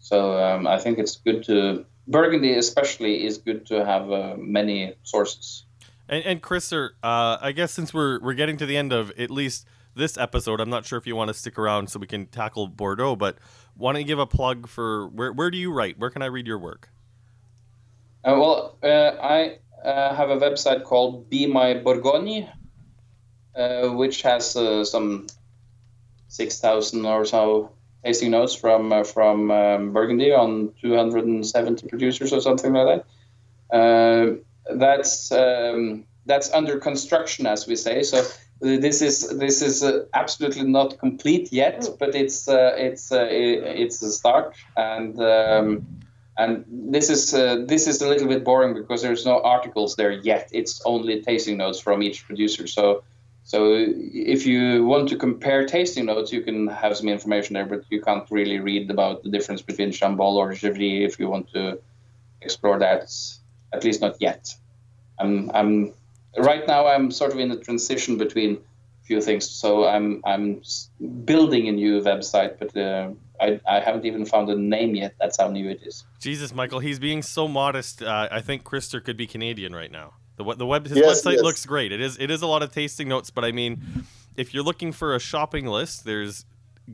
so 0.00 0.36
um, 0.42 0.66
I 0.66 0.78
think 0.78 0.98
it's 0.98 1.16
good 1.16 1.44
to 1.44 1.84
Burgundy, 2.08 2.54
especially, 2.54 3.24
is 3.24 3.38
good 3.38 3.66
to 3.66 3.84
have 3.84 4.10
uh, 4.10 4.34
many 4.36 4.94
sources. 5.04 5.64
And, 6.08 6.24
and 6.24 6.42
Christer, 6.42 6.90
uh, 7.02 7.38
I 7.40 7.52
guess 7.52 7.72
since 7.72 7.94
we're 7.94 8.20
we're 8.20 8.34
getting 8.34 8.56
to 8.58 8.66
the 8.66 8.76
end 8.76 8.92
of 8.92 9.10
at 9.16 9.30
least 9.30 9.66
this 9.94 10.18
episode, 10.18 10.60
I'm 10.60 10.70
not 10.70 10.84
sure 10.84 10.98
if 10.98 11.06
you 11.06 11.16
want 11.16 11.28
to 11.28 11.34
stick 11.34 11.58
around 11.58 11.88
so 11.88 11.98
we 11.98 12.06
can 12.06 12.26
tackle 12.26 12.66
Bordeaux, 12.66 13.16
but 13.16 13.38
why 13.76 13.92
don't 13.92 14.02
you 14.02 14.06
give 14.06 14.18
a 14.18 14.26
plug 14.26 14.68
for 14.68 15.08
where 15.08 15.32
where 15.32 15.50
do 15.50 15.56
you 15.56 15.72
write? 15.72 15.98
Where 15.98 16.10
can 16.10 16.20
I 16.20 16.26
read 16.26 16.46
your 16.46 16.58
work? 16.58 16.90
Uh, 18.24 18.36
well, 18.38 18.78
uh, 18.82 19.16
I 19.22 19.58
uh, 19.84 20.14
have 20.14 20.30
a 20.30 20.36
website 20.36 20.84
called 20.84 21.28
Be 21.28 21.46
My 21.46 21.74
Bourgogne, 21.74 22.48
uh, 23.54 23.88
which 23.88 24.22
has 24.22 24.56
uh, 24.56 24.84
some 24.84 25.26
6,000 26.28 27.04
or 27.04 27.24
so 27.24 27.70
tasting 28.04 28.32
notes 28.32 28.54
from 28.54 28.92
uh, 28.92 29.04
from 29.04 29.50
um, 29.50 29.92
Burgundy 29.92 30.32
on 30.32 30.72
270 30.80 31.88
producers 31.88 32.32
or 32.32 32.40
something 32.40 32.72
like 32.72 33.04
that. 33.70 33.76
Uh, 33.76 34.34
that's 34.76 35.30
um, 35.32 36.04
that's 36.26 36.52
under 36.52 36.78
construction, 36.78 37.46
as 37.46 37.66
we 37.66 37.76
say. 37.76 38.02
So 38.02 38.24
this 38.60 39.02
is 39.02 39.28
this 39.38 39.62
is 39.62 39.82
uh, 39.82 40.04
absolutely 40.14 40.64
not 40.64 40.98
complete 40.98 41.52
yet, 41.52 41.88
but 41.98 42.14
it's 42.14 42.46
it's 42.48 43.08
it's 43.12 44.02
a 44.02 44.12
start 44.12 44.54
and. 44.76 45.20
Um, 45.20 45.86
and 46.36 46.64
this 46.68 47.10
is 47.10 47.32
uh, 47.32 47.64
this 47.66 47.86
is 47.86 48.02
a 48.02 48.08
little 48.08 48.28
bit 48.28 48.44
boring 48.44 48.74
because 48.74 49.02
there's 49.02 49.24
no 49.24 49.40
articles 49.40 49.96
there 49.96 50.10
yet. 50.10 50.48
It's 50.52 50.82
only 50.84 51.22
tasting 51.22 51.58
notes 51.58 51.78
from 51.78 52.02
each 52.02 52.26
producer. 52.26 52.66
So 52.66 53.04
so 53.44 53.74
if 53.76 54.46
you 54.46 54.84
want 54.84 55.08
to 55.10 55.16
compare 55.16 55.66
tasting 55.66 56.06
notes, 56.06 56.32
you 56.32 56.40
can 56.40 56.66
have 56.68 56.96
some 56.96 57.08
information 57.08 57.54
there, 57.54 57.66
but 57.66 57.84
you 57.90 58.00
can't 58.00 58.28
really 58.30 58.58
read 58.58 58.90
about 58.90 59.22
the 59.22 59.30
difference 59.30 59.62
between 59.62 59.90
Chambolle 59.90 60.36
or 60.36 60.52
Gevrey 60.52 61.04
if 61.04 61.18
you 61.18 61.28
want 61.28 61.52
to 61.52 61.78
explore 62.40 62.78
that. 62.78 63.12
At 63.72 63.84
least 63.84 64.00
not 64.00 64.16
yet. 64.20 64.54
I'm 65.18 65.50
I'm 65.52 65.92
right 66.38 66.66
now 66.66 66.86
I'm 66.86 67.10
sort 67.10 67.32
of 67.32 67.38
in 67.38 67.50
a 67.50 67.56
transition 67.56 68.18
between 68.18 68.58
few 69.04 69.20
things. 69.20 69.48
So 69.48 69.86
I'm 69.86 70.22
I'm 70.24 70.62
building 71.24 71.68
a 71.68 71.72
new 71.72 72.00
website, 72.00 72.58
but. 72.58 72.76
Uh, 72.76 73.10
I, 73.40 73.60
I 73.68 73.80
haven't 73.80 74.04
even 74.04 74.24
found 74.24 74.48
a 74.48 74.54
name 74.54 74.94
yet. 74.94 75.16
That's 75.20 75.38
how 75.38 75.48
new 75.48 75.68
it 75.68 75.80
is. 75.82 76.04
Jesus, 76.20 76.54
Michael, 76.54 76.78
he's 76.78 77.00
being 77.00 77.20
so 77.20 77.48
modest. 77.48 78.00
Uh, 78.00 78.28
I 78.30 78.40
think 78.40 78.62
Christer 78.62 79.04
could 79.04 79.16
be 79.16 79.26
Canadian 79.26 79.74
right 79.74 79.90
now. 79.90 80.12
The 80.36 80.54
the 80.54 80.66
web 80.66 80.86
his 80.86 80.96
yes, 80.96 81.22
website 81.22 81.34
yes. 81.34 81.42
looks 81.42 81.66
great. 81.66 81.92
It 81.92 82.00
is 82.00 82.16
it 82.18 82.30
is 82.30 82.40
a 82.42 82.46
lot 82.46 82.62
of 82.62 82.72
tasting 82.72 83.08
notes, 83.08 83.30
but 83.30 83.44
I 83.44 83.50
mean, 83.52 84.04
if 84.36 84.54
you're 84.54 84.62
looking 84.62 84.92
for 84.92 85.14
a 85.14 85.18
shopping 85.18 85.66
list, 85.66 86.04
there's 86.04 86.44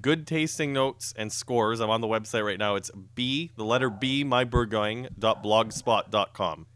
good 0.00 0.26
tasting 0.26 0.72
notes 0.72 1.12
and 1.16 1.30
scores. 1.32 1.80
I'm 1.80 1.90
on 1.90 2.00
the 2.00 2.06
website 2.06 2.44
right 2.44 2.58
now. 2.58 2.76
It's 2.76 2.90
B, 3.14 3.50
the 3.56 3.64
letter 3.64 3.90
B, 3.90 4.24
mybourgogne.blogspot.com. 4.24 6.66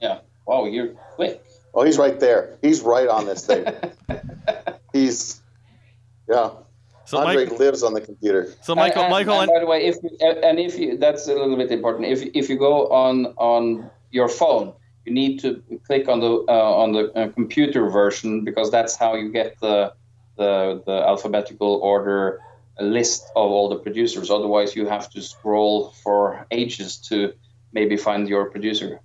Yeah. 0.00 0.18
Wow, 0.46 0.66
you're 0.66 0.88
quick. 0.88 1.44
Oh, 1.74 1.84
he's 1.84 1.98
right 1.98 2.18
there. 2.18 2.56
He's 2.62 2.80
right 2.80 3.08
on 3.08 3.26
this 3.26 3.46
thing. 3.46 3.66
he's, 4.98 5.42
yeah. 6.28 6.50
So 7.04 7.18
Andre 7.18 7.46
Mike, 7.46 7.58
lives 7.58 7.82
on 7.82 7.94
the 7.94 8.02
computer. 8.02 8.52
So 8.62 8.74
Michael, 8.74 9.04
and, 9.04 9.10
Michael, 9.10 9.40
and, 9.40 9.50
and 9.50 9.56
by 9.56 9.60
the 9.60 9.66
way, 9.66 9.86
if 9.86 9.96
and 10.44 10.58
if 10.58 10.78
you, 10.78 10.98
that's 10.98 11.26
a 11.26 11.32
little 11.32 11.56
bit 11.56 11.70
important. 11.70 12.06
If 12.06 12.22
if 12.34 12.50
you 12.50 12.58
go 12.58 12.88
on 12.88 13.26
on 13.38 13.90
your 14.10 14.28
phone, 14.28 14.74
you 15.06 15.12
need 15.14 15.40
to 15.40 15.62
click 15.86 16.06
on 16.08 16.20
the 16.20 16.44
uh, 16.48 16.82
on 16.82 16.92
the 16.92 17.10
uh, 17.14 17.28
computer 17.28 17.88
version 17.88 18.44
because 18.44 18.70
that's 18.70 18.94
how 18.94 19.14
you 19.14 19.32
get 19.32 19.58
the 19.60 19.94
the 20.36 20.82
the 20.84 20.92
alphabetical 20.92 21.80
order 21.82 22.40
list 22.78 23.24
of 23.34 23.50
all 23.50 23.68
the 23.68 23.76
producers. 23.76 24.30
Otherwise, 24.30 24.76
you 24.76 24.86
have 24.86 25.08
to 25.10 25.22
scroll 25.22 25.90
for 26.02 26.46
ages 26.50 26.98
to 27.08 27.32
maybe 27.72 27.96
find 27.96 28.28
your 28.28 28.50
producer. 28.50 29.00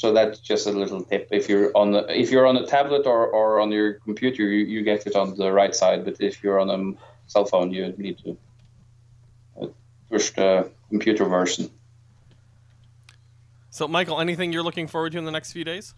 So 0.00 0.14
that's 0.14 0.38
just 0.38 0.66
a 0.66 0.72
little 0.72 1.04
tip. 1.04 1.28
If 1.30 1.46
you're 1.50 1.76
on 1.76 1.92
the, 1.92 2.00
if 2.18 2.30
you're 2.30 2.46
on 2.46 2.56
a 2.56 2.66
tablet 2.66 3.06
or, 3.06 3.26
or 3.26 3.60
on 3.60 3.70
your 3.70 3.92
computer, 4.08 4.44
you, 4.44 4.64
you 4.64 4.82
get 4.82 5.06
it 5.06 5.14
on 5.14 5.36
the 5.36 5.52
right 5.52 5.74
side. 5.74 6.06
But 6.06 6.16
if 6.20 6.42
you're 6.42 6.58
on 6.58 6.70
a 6.70 6.78
cell 7.26 7.44
phone, 7.44 7.70
you 7.70 7.92
need 7.98 8.16
to 8.24 8.38
uh, 9.60 9.66
push 10.10 10.30
the 10.30 10.70
computer 10.88 11.26
version. 11.26 11.70
So, 13.68 13.86
Michael, 13.86 14.18
anything 14.22 14.54
you're 14.54 14.62
looking 14.62 14.86
forward 14.86 15.12
to 15.12 15.18
in 15.18 15.26
the 15.26 15.30
next 15.30 15.52
few 15.52 15.64
days? 15.64 15.92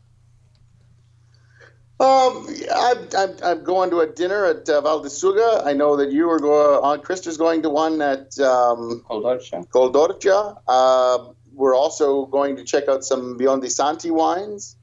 Um, 2.01 2.49
I'm, 2.75 3.09
I'm, 3.17 3.37
I'm 3.45 3.63
going 3.63 3.89
to 3.91 4.01
a 4.01 4.09
dinner 4.09 4.47
at 4.47 4.69
uh, 4.69 4.81
Val 4.81 5.01
di 5.01 5.11
Suga. 5.11 5.65
I 5.65 5.75
know 5.75 5.95
that 5.95 6.11
you 6.11 6.29
are 6.29 6.41
going. 6.41 6.81
Aunt 6.83 7.05
Christer's 7.05 7.37
going 7.37 7.63
to 7.63 7.71
one 7.71 8.03
at 8.03 8.37
um, 8.41 9.05
Col 9.07 9.21
d'Orcia. 9.21 9.65
Coldorcia. 9.73 10.59
Uh, 10.67 11.19
we're 11.55 11.77
also 11.77 12.27
going 12.27 12.57
to 12.57 12.65
check 12.65 12.89
out 12.89 13.05
some 13.05 13.39
Biondi 13.39 13.71
Santi 13.71 14.11
wines, 14.11 14.77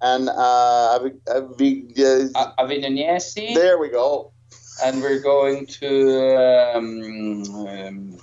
and 0.00 0.28
uh, 0.28 0.98
Avi, 0.98 1.12
Avi, 1.28 1.86
uh, 2.34 2.66
there 3.54 3.78
we 3.78 3.88
go. 3.88 4.32
and 4.84 5.00
we're 5.00 5.20
going 5.20 5.66
to 5.66 6.76
um, 6.76 7.66
um, 7.66 8.18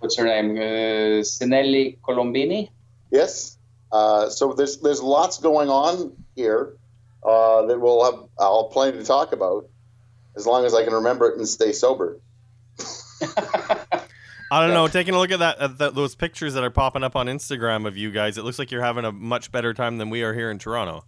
what's 0.00 0.16
her 0.16 0.24
name? 0.24 0.56
Uh, 0.56 1.22
Cinelli 1.22 1.98
Colombini. 2.00 2.70
Yes. 3.10 3.58
Uh, 3.90 4.28
so 4.28 4.52
there's 4.52 4.78
there's 4.78 5.02
lots 5.02 5.38
going 5.38 5.68
on 5.68 6.12
here 6.34 6.76
uh, 7.24 7.66
that 7.66 7.78
we'll 7.78 8.04
have. 8.04 8.24
I'll 8.38 8.68
plan 8.68 8.94
to 8.94 9.04
talk 9.04 9.32
about 9.32 9.68
as 10.36 10.46
long 10.46 10.64
as 10.64 10.74
I 10.74 10.84
can 10.84 10.94
remember 10.94 11.28
it 11.28 11.36
and 11.36 11.46
stay 11.48 11.72
sober. 11.72 12.18
I 14.52 14.64
don't 14.66 14.74
know. 14.74 14.86
Taking 14.86 15.14
a 15.14 15.18
look 15.18 15.30
at 15.30 15.38
that, 15.38 15.58
at 15.60 15.78
that, 15.78 15.94
those 15.94 16.14
pictures 16.14 16.52
that 16.54 16.62
are 16.62 16.70
popping 16.70 17.02
up 17.02 17.16
on 17.16 17.26
Instagram 17.26 17.86
of 17.86 17.96
you 17.96 18.10
guys, 18.10 18.36
it 18.36 18.44
looks 18.44 18.58
like 18.58 18.70
you're 18.70 18.82
having 18.82 19.04
a 19.04 19.12
much 19.12 19.50
better 19.50 19.72
time 19.72 19.96
than 19.98 20.10
we 20.10 20.22
are 20.22 20.34
here 20.34 20.50
in 20.50 20.58
Toronto. 20.58 21.04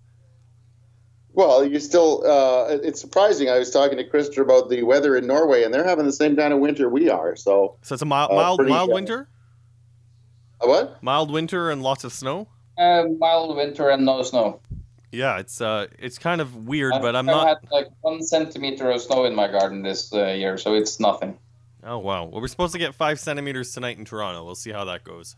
Well, 1.33 1.65
you 1.67 1.81
still. 1.81 2.23
Uh, 2.25 2.79
it's 2.83 3.01
surprising. 3.01 3.51
I 3.51 3.59
was 3.59 3.71
talking 3.71 3.99
to 3.99 4.05
Christer 4.09 4.41
about 4.43 4.71
the 4.71 4.83
weather 4.85 5.17
in 5.17 5.27
Norway, 5.27 5.65
and 5.65 5.75
they're 5.75 5.85
having 5.87 6.07
the 6.07 6.13
same 6.13 6.37
kind 6.37 6.53
of 6.55 6.61
winter 6.61 6.89
we 6.89 7.11
are. 7.11 7.35
So 7.37 7.77
So 7.83 7.95
it's 7.95 8.03
a 8.03 8.07
mild, 8.07 8.31
Uh, 8.31 8.35
mild, 8.37 8.59
pretty, 8.59 8.73
mild 8.73 8.91
uh, 8.91 8.95
winter, 8.95 9.29
uh, 10.63 10.67
what? 10.69 11.03
mild 11.03 11.33
winter, 11.33 11.71
and 11.71 11.83
lots 11.83 12.05
of 12.05 12.13
snow. 12.13 12.49
Uh, 12.79 13.05
mild 13.19 13.57
winter 13.57 13.91
and 13.91 14.05
no 14.05 14.23
snow. 14.23 14.61
Yeah, 15.11 15.39
it's 15.39 15.61
uh, 15.61 15.89
it's 15.99 16.19
kind 16.19 16.41
of 16.41 16.55
weird, 16.69 16.95
I've- 16.95 17.03
but 17.03 17.15
I'm 17.17 17.29
I've 17.29 17.35
not. 17.35 17.47
had 17.49 17.59
like 17.73 17.89
one 18.01 18.23
centimeter 18.23 18.91
of 18.91 19.03
snow 19.03 19.25
in 19.25 19.35
my 19.35 19.49
garden 19.49 19.83
this 19.83 20.13
uh, 20.15 20.27
year, 20.29 20.57
so 20.57 20.75
it's 20.75 20.99
nothing. 21.01 21.37
Oh 21.85 21.99
wow. 21.99 22.25
Well, 22.25 22.41
we're 22.41 22.49
supposed 22.49 22.73
to 22.73 22.79
get 22.79 22.95
five 22.95 23.21
centimeters 23.21 23.73
tonight 23.73 23.99
in 23.99 24.05
Toronto. 24.05 24.45
We'll 24.45 24.55
see 24.55 24.71
how 24.71 24.85
that 24.87 25.05
goes. 25.05 25.37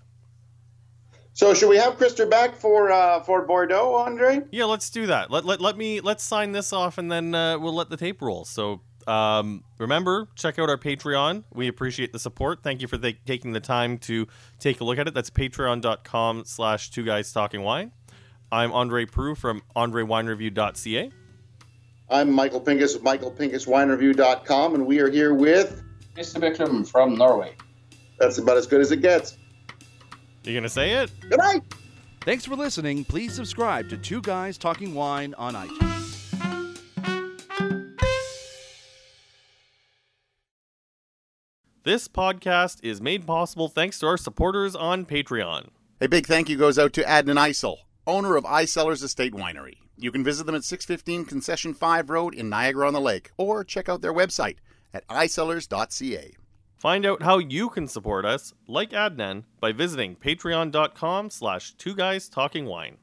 So 1.33 1.53
should 1.53 1.69
we 1.69 1.77
have 1.77 1.99
Christer 1.99 2.29
back 2.29 2.55
for 2.55 2.91
uh, 2.91 3.21
for 3.23 3.45
Bordeaux, 3.45 3.95
Andre? 3.95 4.41
Yeah, 4.51 4.65
let's 4.65 4.89
do 4.89 5.07
that. 5.07 5.31
Let 5.31 5.45
let, 5.45 5.61
let 5.61 5.77
me 5.77 6.01
let's 6.01 6.25
sign 6.25 6.53
this 6.53 6.73
off, 6.73 6.99
and 6.99 7.11
then 7.11 7.35
uh, 7.35 7.59
we'll 7.59 7.75
let 7.75 7.91
the 7.91 7.97
tape 7.97 8.23
roll. 8.23 8.45
So. 8.45 8.81
Um, 9.09 9.63
remember, 9.79 10.27
check 10.35 10.59
out 10.59 10.69
our 10.69 10.77
Patreon. 10.77 11.45
We 11.55 11.69
appreciate 11.69 12.13
the 12.13 12.19
support. 12.19 12.65
Thank 12.65 12.83
you 12.83 12.89
for 12.89 12.99
taking 12.99 13.53
the 13.53 13.61
time 13.61 13.99
to 13.99 14.27
take 14.59 14.81
a 14.81 14.85
look 14.85 14.99
at 14.99 15.07
it. 15.07 15.15
That's 15.15 15.31
patreon.com 15.31 16.43
slash 16.45 16.91
two 16.91 17.05
guys 17.05 17.31
talking 17.31 17.63
wine. 17.63 17.93
I'm 18.51 18.73
Andre 18.73 19.07
Proulx 19.07 19.39
from 19.39 19.63
AndreWineReview.ca. 19.77 21.13
I'm 22.11 22.33
Michael 22.33 22.61
Pinkus 22.61 22.95
with 22.95 23.05
MichaelPinkusWineReview.com, 23.05 24.75
and 24.75 24.85
we 24.85 24.99
are 24.99 25.09
here 25.09 25.35
with. 25.35 25.85
Mr. 26.16 26.40
Byklum 26.40 26.88
from 26.88 27.14
Norway. 27.14 27.52
That's 28.18 28.38
about 28.38 28.57
as 28.57 28.66
good 28.66 28.81
as 28.81 28.90
it 28.90 29.02
gets. 29.02 29.37
You 30.44 30.55
gonna 30.55 30.68
say 30.68 30.92
it? 30.92 31.11
Good 31.29 31.38
night. 31.38 31.62
Thanks 32.22 32.44
for 32.44 32.57
listening. 32.57 33.05
Please 33.05 33.35
subscribe 33.35 33.88
to 33.90 33.96
Two 33.96 34.22
Guys 34.22 34.59
Talking 34.59 34.94
Wine 34.94 35.35
on 35.37 35.55
iTunes. 35.55 35.92
This 41.85 42.09
podcast 42.09 42.79
is 42.83 43.00
made 43.00 43.26
possible 43.26 43.68
thanks 43.68 44.00
to 44.00 44.07
our 44.07 44.16
supporters 44.16 44.74
on 44.74 45.07
Patreon. 45.07 45.68
A 46.00 46.09
big 46.09 46.26
thank 46.26 46.48
you 46.48 46.57
goes 46.57 46.81
out 46.81 46.92
to 46.94 47.02
Adnan 47.02 47.38
Isel, 47.38 47.76
owner 48.09 48.37
of 48.37 48.42
iCellars 48.42 49.05
Estate 49.05 49.33
Winery. 49.33 49.74
You 49.96 50.11
can 50.11 50.24
visit 50.24 50.46
them 50.46 50.57
at 50.57 50.64
615 50.64 51.24
Concession 51.26 51.74
5 51.74 52.11
Road 52.11 52.35
in 52.35 52.48
Niagara 52.48 52.88
on 52.88 52.92
the 52.92 53.00
Lake, 53.00 53.31
or 53.37 53.62
check 53.62 53.88
out 53.88 54.00
their 54.00 54.12
website 54.12 54.57
at 54.97 55.07
icellars.ca. 55.09 56.35
Find 56.77 57.07
out 57.07 57.23
how 57.23 57.39
you 57.39 57.69
can 57.69 57.89
support 57.89 58.25
us, 58.25 58.55
like 58.67 58.91
Adnan, 58.91 59.45
by 59.61 59.73
visiting 59.73 60.17
patreon.com 60.17 61.31
slash 61.31 61.73
two 61.73 61.95
guys 61.95 62.29
talking 62.29 62.67
wine. 62.67 62.99